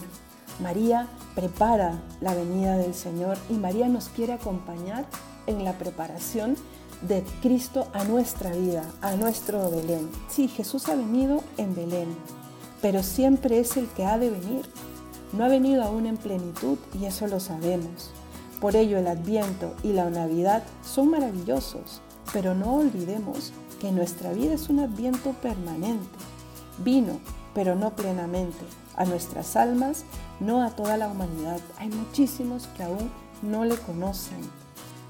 María 0.60 1.06
prepara 1.34 2.00
la 2.20 2.34
venida 2.34 2.76
del 2.76 2.94
Señor 2.94 3.36
y 3.48 3.54
María 3.54 3.88
nos 3.88 4.08
quiere 4.08 4.32
acompañar 4.32 5.06
en 5.46 5.64
la 5.64 5.72
preparación 5.78 6.56
de 7.02 7.24
Cristo 7.42 7.86
a 7.92 8.04
nuestra 8.04 8.50
vida, 8.52 8.84
a 9.00 9.12
nuestro 9.14 9.70
Belén. 9.70 10.08
Sí, 10.28 10.48
Jesús 10.48 10.88
ha 10.88 10.96
venido 10.96 11.42
en 11.56 11.74
Belén, 11.74 12.08
pero 12.82 13.02
siempre 13.02 13.60
es 13.60 13.76
el 13.76 13.86
que 13.88 14.04
ha 14.04 14.18
de 14.18 14.30
venir. 14.30 14.66
No 15.32 15.44
ha 15.44 15.48
venido 15.48 15.84
aún 15.84 16.06
en 16.06 16.16
plenitud 16.16 16.78
y 17.00 17.04
eso 17.04 17.26
lo 17.28 17.38
sabemos. 17.38 18.10
Por 18.60 18.74
ello 18.74 18.98
el 18.98 19.06
Adviento 19.06 19.74
y 19.84 19.92
la 19.92 20.10
Navidad 20.10 20.64
son 20.82 21.10
maravillosos, 21.10 22.00
pero 22.32 22.54
no 22.54 22.74
olvidemos 22.74 23.52
que 23.80 23.92
nuestra 23.92 24.32
vida 24.32 24.54
es 24.54 24.68
un 24.68 24.80
Adviento 24.80 25.32
permanente. 25.40 26.08
Vino, 26.78 27.20
pero 27.54 27.74
no 27.74 27.94
plenamente, 27.96 28.64
a 28.96 29.04
nuestras 29.04 29.56
almas, 29.56 30.04
no 30.40 30.62
a 30.62 30.70
toda 30.70 30.96
la 30.96 31.08
humanidad. 31.08 31.60
Hay 31.78 31.88
muchísimos 31.88 32.66
que 32.76 32.82
aún 32.82 33.10
no 33.42 33.64
le 33.64 33.76
conocen, 33.76 34.40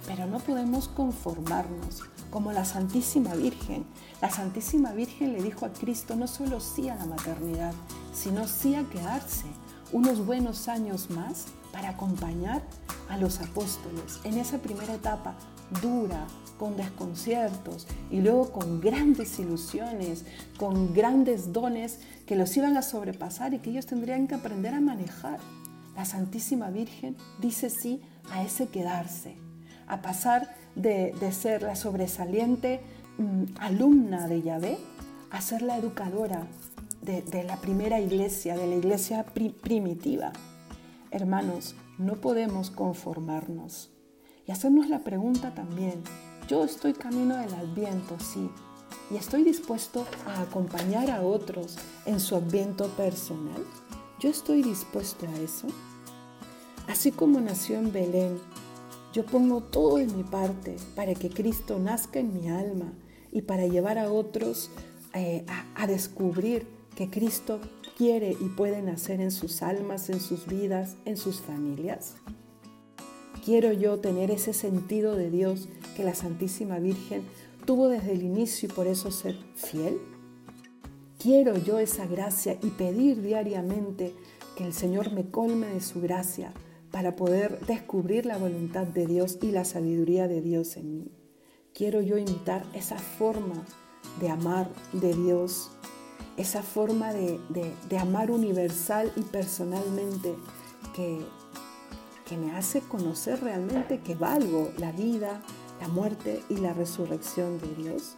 pero 0.07 0.27
no 0.27 0.39
podemos 0.39 0.89
conformarnos 0.89 2.03
como 2.31 2.53
la 2.53 2.65
Santísima 2.65 3.35
Virgen. 3.35 3.85
La 4.21 4.31
Santísima 4.31 4.93
Virgen 4.93 5.33
le 5.33 5.43
dijo 5.43 5.67
a 5.67 5.73
Cristo 5.73 6.17
no 6.17 6.27
solo 6.27 6.61
sí 6.61 6.89
a 6.89 6.97
la 6.97 7.07
maternidad, 7.07 7.73
sino 8.13 8.47
sí 8.47 8.75
a 8.75 8.85
quedarse 8.85 9.47
unos 9.93 10.25
buenos 10.25 10.69
años 10.69 11.11
más 11.11 11.47
para 11.73 11.91
acompañar 11.91 12.63
a 13.09 13.17
los 13.17 13.41
apóstoles 13.41 14.21
en 14.25 14.39
esa 14.39 14.59
primera 14.59 14.95
etapa 14.95 15.35
dura, 15.83 16.27
con 16.59 16.77
desconciertos 16.77 17.87
y 18.11 18.21
luego 18.21 18.51
con 18.51 18.81
grandes 18.81 19.39
ilusiones, 19.39 20.25
con 20.59 20.93
grandes 20.93 21.53
dones 21.53 22.01
que 22.29 22.37
los 22.37 22.55
iban 22.59 22.77
a 22.77 22.83
sobrepasar 22.83 23.55
y 23.55 23.59
que 23.59 23.71
ellos 23.71 23.87
tendrían 23.87 24.29
que 24.29 24.35
aprender 24.35 24.75
a 24.75 24.83
manejar. 24.83 25.41
La 25.97 26.05
Santísima 26.05 26.69
Virgen 26.69 27.17
dice 27.41 27.71
sí 27.71 28.03
a 28.31 28.43
ese 28.43 28.69
quedarse, 28.69 29.39
a 29.87 30.03
pasar 30.03 30.55
de, 30.77 31.15
ser 31.33 31.63
la 31.63 31.75
sobresaliente 31.75 32.83
mm, 33.17 33.57
alumna 33.59 34.29
de 34.29 34.43
Yahvé 34.43 34.79
a 35.31 35.41
ser 35.41 35.63
la 35.63 35.79
educadora 35.79 36.47
de, 37.01 37.45
la 37.45 37.57
primera 37.57 37.99
iglesia, 37.99 38.59
de 38.59 38.67
la 38.67 38.75
iglesia 38.75 39.25
primitiva. 39.63 40.33
Hermanos, 41.11 41.77
no 41.97 42.17
podemos 42.17 42.71
conformarnos 42.71 43.91
y 44.47 44.53
hacernos 44.53 44.91
la 44.91 44.99
pregunta 44.99 45.55
también, 45.55 46.03
yo 46.47 46.63
estoy 46.63 46.93
camino 46.93 47.39
del 47.39 47.55
adviento, 47.55 48.19
sí, 48.21 48.51
y 49.11 49.17
estoy 49.17 49.45
dispuesto 49.45 50.07
a 50.27 50.43
acompañar 50.43 51.11
a 51.11 51.23
otros 51.23 51.77
en 52.07 52.21
su 52.21 52.37
adviento 52.37 52.89
personal. 52.89 53.65
Yo 54.21 54.31
estoy 54.31 54.63
dispuesto 54.63 55.27
a 55.27 55.39
eso. 55.41 55.69
Así 56.87 57.13
como 57.13 57.41
nació 57.41 57.79
en 57.79 57.93
Belén 57.93 58.39
yo 59.13 59.25
pongo 59.25 59.63
todo 59.63 59.97
de 59.97 60.07
mi 60.07 60.23
parte 60.23 60.77
para 60.95 61.15
que 61.15 61.31
Cristo 61.31 61.79
nazca 61.79 62.21
en 62.21 62.35
mi 62.35 62.49
alma 62.49 62.93
y 63.33 63.43
para 63.43 63.67
llevar 63.67 63.99
a 63.99 64.13
otros 64.13 64.71
eh, 65.15 65.45
a, 65.49 65.83
a 65.83 65.87
descubrir 65.87 66.67
que 66.95 67.09
Cristo 67.09 67.61
quiere 67.97 68.37
y 68.39 68.49
puede 68.51 68.83
nacer 68.83 69.21
en 69.21 69.31
sus 69.31 69.63
almas, 69.63 70.11
en 70.11 70.21
sus 70.21 70.47
vidas, 70.47 70.97
en 71.07 71.17
sus 71.17 71.41
familias. 71.41 72.17
Quiero 73.45 73.73
yo 73.73 73.99
tener 73.99 74.31
ese 74.31 74.53
sentido 74.53 75.17
de 75.17 75.31
Dios 75.31 75.69
que 75.97 76.05
la 76.05 76.15
Santísima 76.15 76.79
Virgen 76.79 77.23
tuvo 77.69 77.89
desde 77.89 78.13
el 78.13 78.23
inicio 78.23 78.67
y 78.67 78.73
por 78.73 78.87
eso 78.87 79.11
ser 79.11 79.37
fiel. 79.55 80.01
Quiero 81.19 81.59
yo 81.59 81.79
esa 81.79 82.07
gracia 82.07 82.57
y 82.63 82.71
pedir 82.71 83.21
diariamente 83.21 84.15
que 84.57 84.65
el 84.65 84.73
Señor 84.73 85.13
me 85.13 85.31
colme 85.31 85.67
de 85.67 85.83
su 85.83 86.01
gracia 86.01 86.55
para 86.91 87.15
poder 87.15 87.61
descubrir 87.67 88.25
la 88.25 88.39
voluntad 88.39 88.87
de 88.87 89.07
Dios 89.07 89.37
y 89.43 89.51
la 89.51 89.67
sabiduría 89.67 90.29
de 90.29 90.41
Dios 90.41 90.79
en 90.79 90.97
mí. 90.97 91.13
Quiero 91.75 92.01
yo 92.01 92.17
imitar 92.17 92.65
esa 92.73 92.97
forma 92.97 93.67
de 94.19 94.31
amar 94.31 94.71
de 94.95 95.13
Dios, 95.13 95.71
esa 96.39 96.63
forma 96.63 97.13
de, 97.13 97.39
amar 98.01 98.31
universal 98.31 99.13
y 99.15 99.21
personalmente 99.25 100.37
que, 100.97 101.21
que 102.27 102.39
me 102.39 102.53
hace 102.53 102.81
conocer 102.81 103.43
realmente 103.43 104.01
que 104.01 104.15
valgo 104.15 104.73
la 104.79 104.91
vida, 104.91 105.43
la 105.81 105.89
muerte 105.89 106.43
y 106.49 106.57
la 106.57 106.73
resurrección 106.73 107.59
de 107.61 107.75
Dios. 107.75 108.17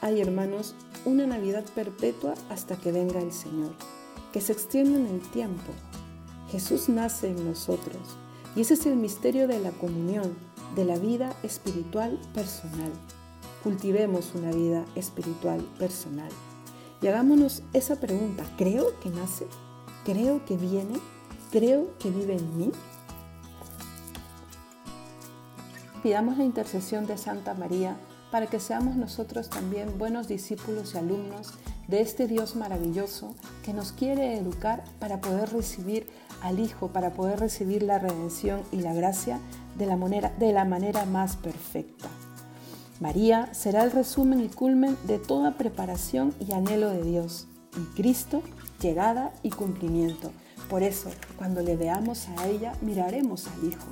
Hay, 0.00 0.20
hermanos, 0.20 0.74
una 1.04 1.26
Navidad 1.26 1.64
perpetua 1.74 2.34
hasta 2.48 2.76
que 2.76 2.92
venga 2.92 3.20
el 3.20 3.32
Señor, 3.32 3.72
que 4.32 4.40
se 4.40 4.52
extiende 4.52 4.98
en 4.98 5.06
el 5.06 5.20
tiempo, 5.30 5.72
Jesús 6.50 6.88
nace 6.88 7.28
en 7.28 7.48
nosotros 7.48 8.02
y 8.56 8.62
ese 8.62 8.74
es 8.74 8.84
el 8.86 8.96
misterio 8.96 9.46
de 9.46 9.60
la 9.60 9.70
comunión, 9.70 10.34
de 10.74 10.84
la 10.84 10.98
vida 10.98 11.32
espiritual 11.44 12.18
personal. 12.34 12.90
Cultivemos 13.62 14.32
una 14.34 14.50
vida 14.50 14.84
espiritual 14.96 15.60
personal 15.78 16.30
y 17.00 17.06
hagámonos 17.06 17.62
esa 17.72 18.00
pregunta, 18.00 18.44
¿creo 18.58 18.98
que 19.00 19.10
nace? 19.10 19.46
¿Creo 20.04 20.44
que 20.44 20.56
viene? 20.56 20.98
¿Creo 21.52 21.96
que 21.98 22.10
vive 22.10 22.36
en 22.36 22.58
mí? 22.58 22.72
Pidamos 26.02 26.38
la 26.38 26.44
intercesión 26.44 27.06
de 27.06 27.18
Santa 27.18 27.52
María 27.52 27.96
para 28.30 28.46
que 28.46 28.58
seamos 28.58 28.96
nosotros 28.96 29.50
también 29.50 29.98
buenos 29.98 30.28
discípulos 30.28 30.94
y 30.94 30.98
alumnos 30.98 31.52
de 31.88 32.00
este 32.00 32.26
Dios 32.26 32.56
maravilloso 32.56 33.34
que 33.64 33.74
nos 33.74 33.92
quiere 33.92 34.38
educar 34.38 34.82
para 34.98 35.20
poder 35.20 35.52
recibir 35.52 36.06
al 36.42 36.58
Hijo, 36.58 36.88
para 36.88 37.10
poder 37.10 37.40
recibir 37.40 37.82
la 37.82 37.98
redención 37.98 38.62
y 38.72 38.80
la 38.80 38.94
gracia 38.94 39.40
de 39.76 39.86
la 39.86 39.96
manera, 39.96 40.32
de 40.38 40.52
la 40.52 40.64
manera 40.64 41.04
más 41.04 41.36
perfecta. 41.36 42.08
María 42.98 43.52
será 43.52 43.84
el 43.84 43.90
resumen 43.90 44.40
y 44.40 44.48
culmen 44.48 44.96
de 45.06 45.18
toda 45.18 45.58
preparación 45.58 46.34
y 46.40 46.52
anhelo 46.52 46.88
de 46.90 47.02
Dios, 47.02 47.46
y 47.76 47.94
Cristo, 47.94 48.42
llegada 48.80 49.32
y 49.42 49.50
cumplimiento. 49.50 50.30
Por 50.70 50.82
eso, 50.82 51.10
cuando 51.36 51.62
le 51.62 51.76
veamos 51.76 52.28
a 52.28 52.46
ella, 52.46 52.74
miraremos 52.80 53.46
al 53.48 53.68
Hijo. 53.68 53.86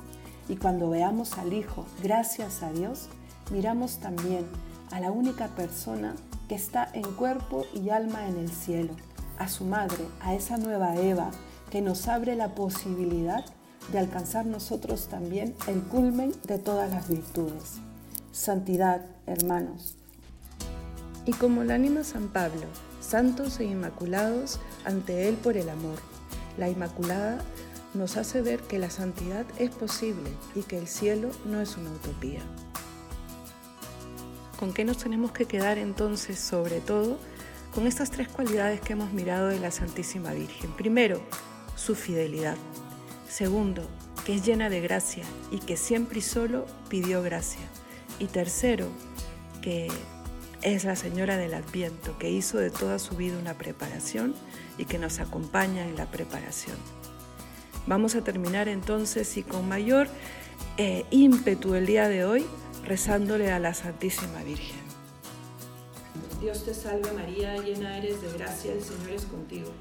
Y 0.49 0.57
cuando 0.57 0.89
veamos 0.89 1.37
al 1.37 1.53
Hijo, 1.53 1.85
gracias 2.03 2.63
a 2.63 2.71
Dios, 2.71 3.07
miramos 3.51 3.99
también 3.99 4.47
a 4.91 4.99
la 4.99 5.11
única 5.11 5.47
persona 5.49 6.15
que 6.49 6.55
está 6.55 6.89
en 6.93 7.03
cuerpo 7.03 7.65
y 7.75 7.91
alma 7.91 8.27
en 8.27 8.37
el 8.37 8.49
cielo, 8.49 8.93
a 9.37 9.47
su 9.47 9.63
madre, 9.63 10.05
a 10.21 10.33
esa 10.33 10.57
nueva 10.57 10.95
Eva, 10.95 11.29
que 11.69 11.81
nos 11.81 12.07
abre 12.07 12.35
la 12.35 12.55
posibilidad 12.55 13.45
de 13.91 13.99
alcanzar 13.99 14.47
nosotros 14.47 15.07
también 15.07 15.55
el 15.67 15.81
culmen 15.83 16.33
de 16.45 16.57
todas 16.57 16.89
las 16.89 17.07
virtudes. 17.07 17.77
Santidad, 18.31 19.05
hermanos. 19.27 19.97
Y 21.25 21.33
como 21.33 21.63
la 21.63 21.75
anima 21.75 22.03
San 22.03 22.29
Pablo, 22.29 22.65
santos 23.01 23.59
e 23.59 23.65
inmaculados 23.65 24.59
ante 24.83 25.29
Él 25.29 25.35
por 25.35 25.57
el 25.57 25.69
amor. 25.69 25.99
La 26.57 26.69
Inmaculada 26.69 27.39
nos 27.93 28.17
hace 28.17 28.41
ver 28.41 28.61
que 28.61 28.79
la 28.79 28.89
santidad 28.89 29.45
es 29.57 29.71
posible 29.71 30.31
y 30.55 30.63
que 30.63 30.77
el 30.77 30.87
cielo 30.87 31.31
no 31.45 31.61
es 31.61 31.77
una 31.77 31.91
utopía. 31.91 32.41
¿Con 34.59 34.73
qué 34.73 34.85
nos 34.85 34.97
tenemos 34.97 35.31
que 35.31 35.45
quedar 35.45 35.77
entonces 35.77 36.39
sobre 36.39 36.81
todo? 36.81 37.17
con 37.73 37.85
estas 37.85 38.09
tres 38.09 38.27
cualidades 38.27 38.81
que 38.81 38.93
hemos 38.93 39.13
mirado 39.13 39.47
de 39.47 39.59
la 39.59 39.71
Santísima 39.71 40.33
Virgen. 40.33 40.71
Primero, 40.71 41.21
su 41.75 41.95
fidelidad. 41.95 42.57
Segundo, 43.27 43.87
que 44.25 44.35
es 44.35 44.45
llena 44.45 44.69
de 44.69 44.81
gracia 44.81 45.23
y 45.51 45.59
que 45.59 45.77
siempre 45.77 46.19
y 46.19 46.21
solo 46.21 46.65
pidió 46.89 47.21
gracia. 47.21 47.61
Y 48.17 48.25
tercero, 48.25 48.87
que 49.61 49.87
es 50.61 50.83
la 50.83 50.95
Señora 50.95 51.37
del 51.37 51.53
Adviento, 51.53 52.17
que 52.17 52.31
hizo 52.31 52.57
de 52.57 52.71
toda 52.71 52.99
su 52.99 53.15
vida 53.15 53.37
una 53.37 53.53
preparación 53.53 54.35
y 54.77 54.85
que 54.85 54.97
nos 54.97 55.19
acompaña 55.19 55.85
en 55.85 55.95
la 55.95 56.09
preparación. 56.09 56.75
Vamos 57.89 58.13
a 58.13 58.21
terminar 58.21 58.67
entonces 58.67 59.35
y 59.35 59.41
con 59.41 59.67
mayor 59.67 60.07
eh, 60.77 61.05
ímpetu 61.09 61.73
el 61.73 61.87
día 61.87 62.07
de 62.07 62.23
hoy 62.23 62.45
rezándole 62.85 63.51
a 63.51 63.57
la 63.57 63.73
Santísima 63.73 64.43
Virgen. 64.43 64.77
Dios 66.39 66.63
te 66.65 66.75
salve 66.75 67.11
María, 67.13 67.57
llena 67.57 67.97
eres 67.97 68.21
de 68.21 68.31
gracia, 68.37 68.73
el 68.73 68.83
Señor 68.83 69.09
es 69.09 69.25
contigo. 69.25 69.71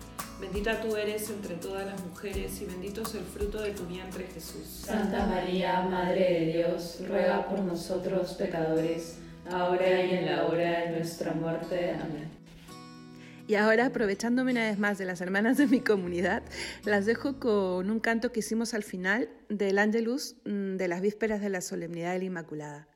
Bendita 0.40 0.80
tú 0.80 0.96
eres 0.96 1.28
entre 1.28 1.56
todas 1.56 1.84
las 1.84 2.02
mujeres 2.02 2.58
y 2.62 2.64
bendito 2.64 3.02
es 3.02 3.14
el 3.14 3.24
fruto 3.24 3.60
de 3.60 3.72
tu 3.72 3.84
vientre 3.84 4.26
Jesús. 4.32 4.84
Santa 4.86 5.26
María, 5.26 5.82
Madre 5.82 6.46
de 6.46 6.52
Dios, 6.54 7.00
ruega 7.06 7.46
por 7.46 7.58
nosotros 7.58 8.32
pecadores, 8.32 9.18
ahora 9.52 10.02
y 10.02 10.14
en 10.14 10.24
la 10.24 10.46
hora 10.46 10.80
de 10.80 10.90
nuestra 10.92 11.34
muerte. 11.34 11.90
Amén. 11.92 12.37
Y 13.48 13.54
ahora, 13.54 13.86
aprovechándome 13.86 14.52
una 14.52 14.64
vez 14.64 14.78
más 14.78 14.98
de 14.98 15.06
las 15.06 15.22
hermanas 15.22 15.56
de 15.56 15.66
mi 15.66 15.80
comunidad, 15.80 16.42
las 16.84 17.06
dejo 17.06 17.40
con 17.40 17.90
un 17.90 17.98
canto 17.98 18.30
que 18.30 18.40
hicimos 18.40 18.74
al 18.74 18.82
final 18.82 19.30
del 19.48 19.78
Angelus 19.78 20.36
mm, 20.44 20.76
de 20.76 20.86
las 20.86 21.00
vísperas 21.00 21.40
de 21.40 21.48
la 21.48 21.62
solemnidad 21.62 22.12
de 22.12 22.18
la 22.18 22.24
Inmaculada. 22.26 22.88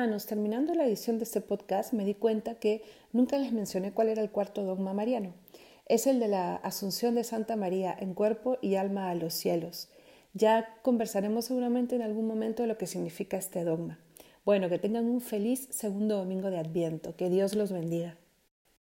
Hermanos, 0.00 0.24
terminando 0.24 0.72
la 0.72 0.86
edición 0.86 1.18
de 1.18 1.24
este 1.24 1.42
podcast 1.42 1.92
me 1.92 2.06
di 2.06 2.14
cuenta 2.14 2.54
que 2.54 2.82
nunca 3.12 3.36
les 3.36 3.52
mencioné 3.52 3.92
cuál 3.92 4.08
era 4.08 4.22
el 4.22 4.30
cuarto 4.30 4.64
dogma 4.64 4.94
mariano. 4.94 5.34
Es 5.84 6.06
el 6.06 6.20
de 6.20 6.28
la 6.28 6.56
Asunción 6.56 7.16
de 7.16 7.22
Santa 7.22 7.54
María 7.54 7.94
en 8.00 8.14
cuerpo 8.14 8.56
y 8.62 8.76
alma 8.76 9.10
a 9.10 9.14
los 9.14 9.34
cielos. 9.34 9.90
Ya 10.32 10.78
conversaremos 10.80 11.44
seguramente 11.44 11.96
en 11.96 12.00
algún 12.00 12.26
momento 12.26 12.62
de 12.62 12.68
lo 12.70 12.78
que 12.78 12.86
significa 12.86 13.36
este 13.36 13.62
dogma. 13.62 13.98
Bueno, 14.46 14.70
que 14.70 14.78
tengan 14.78 15.04
un 15.04 15.20
feliz 15.20 15.68
segundo 15.70 16.16
domingo 16.16 16.50
de 16.50 16.60
Adviento. 16.60 17.14
Que 17.14 17.28
Dios 17.28 17.54
los 17.54 17.70
bendiga. 17.70 18.16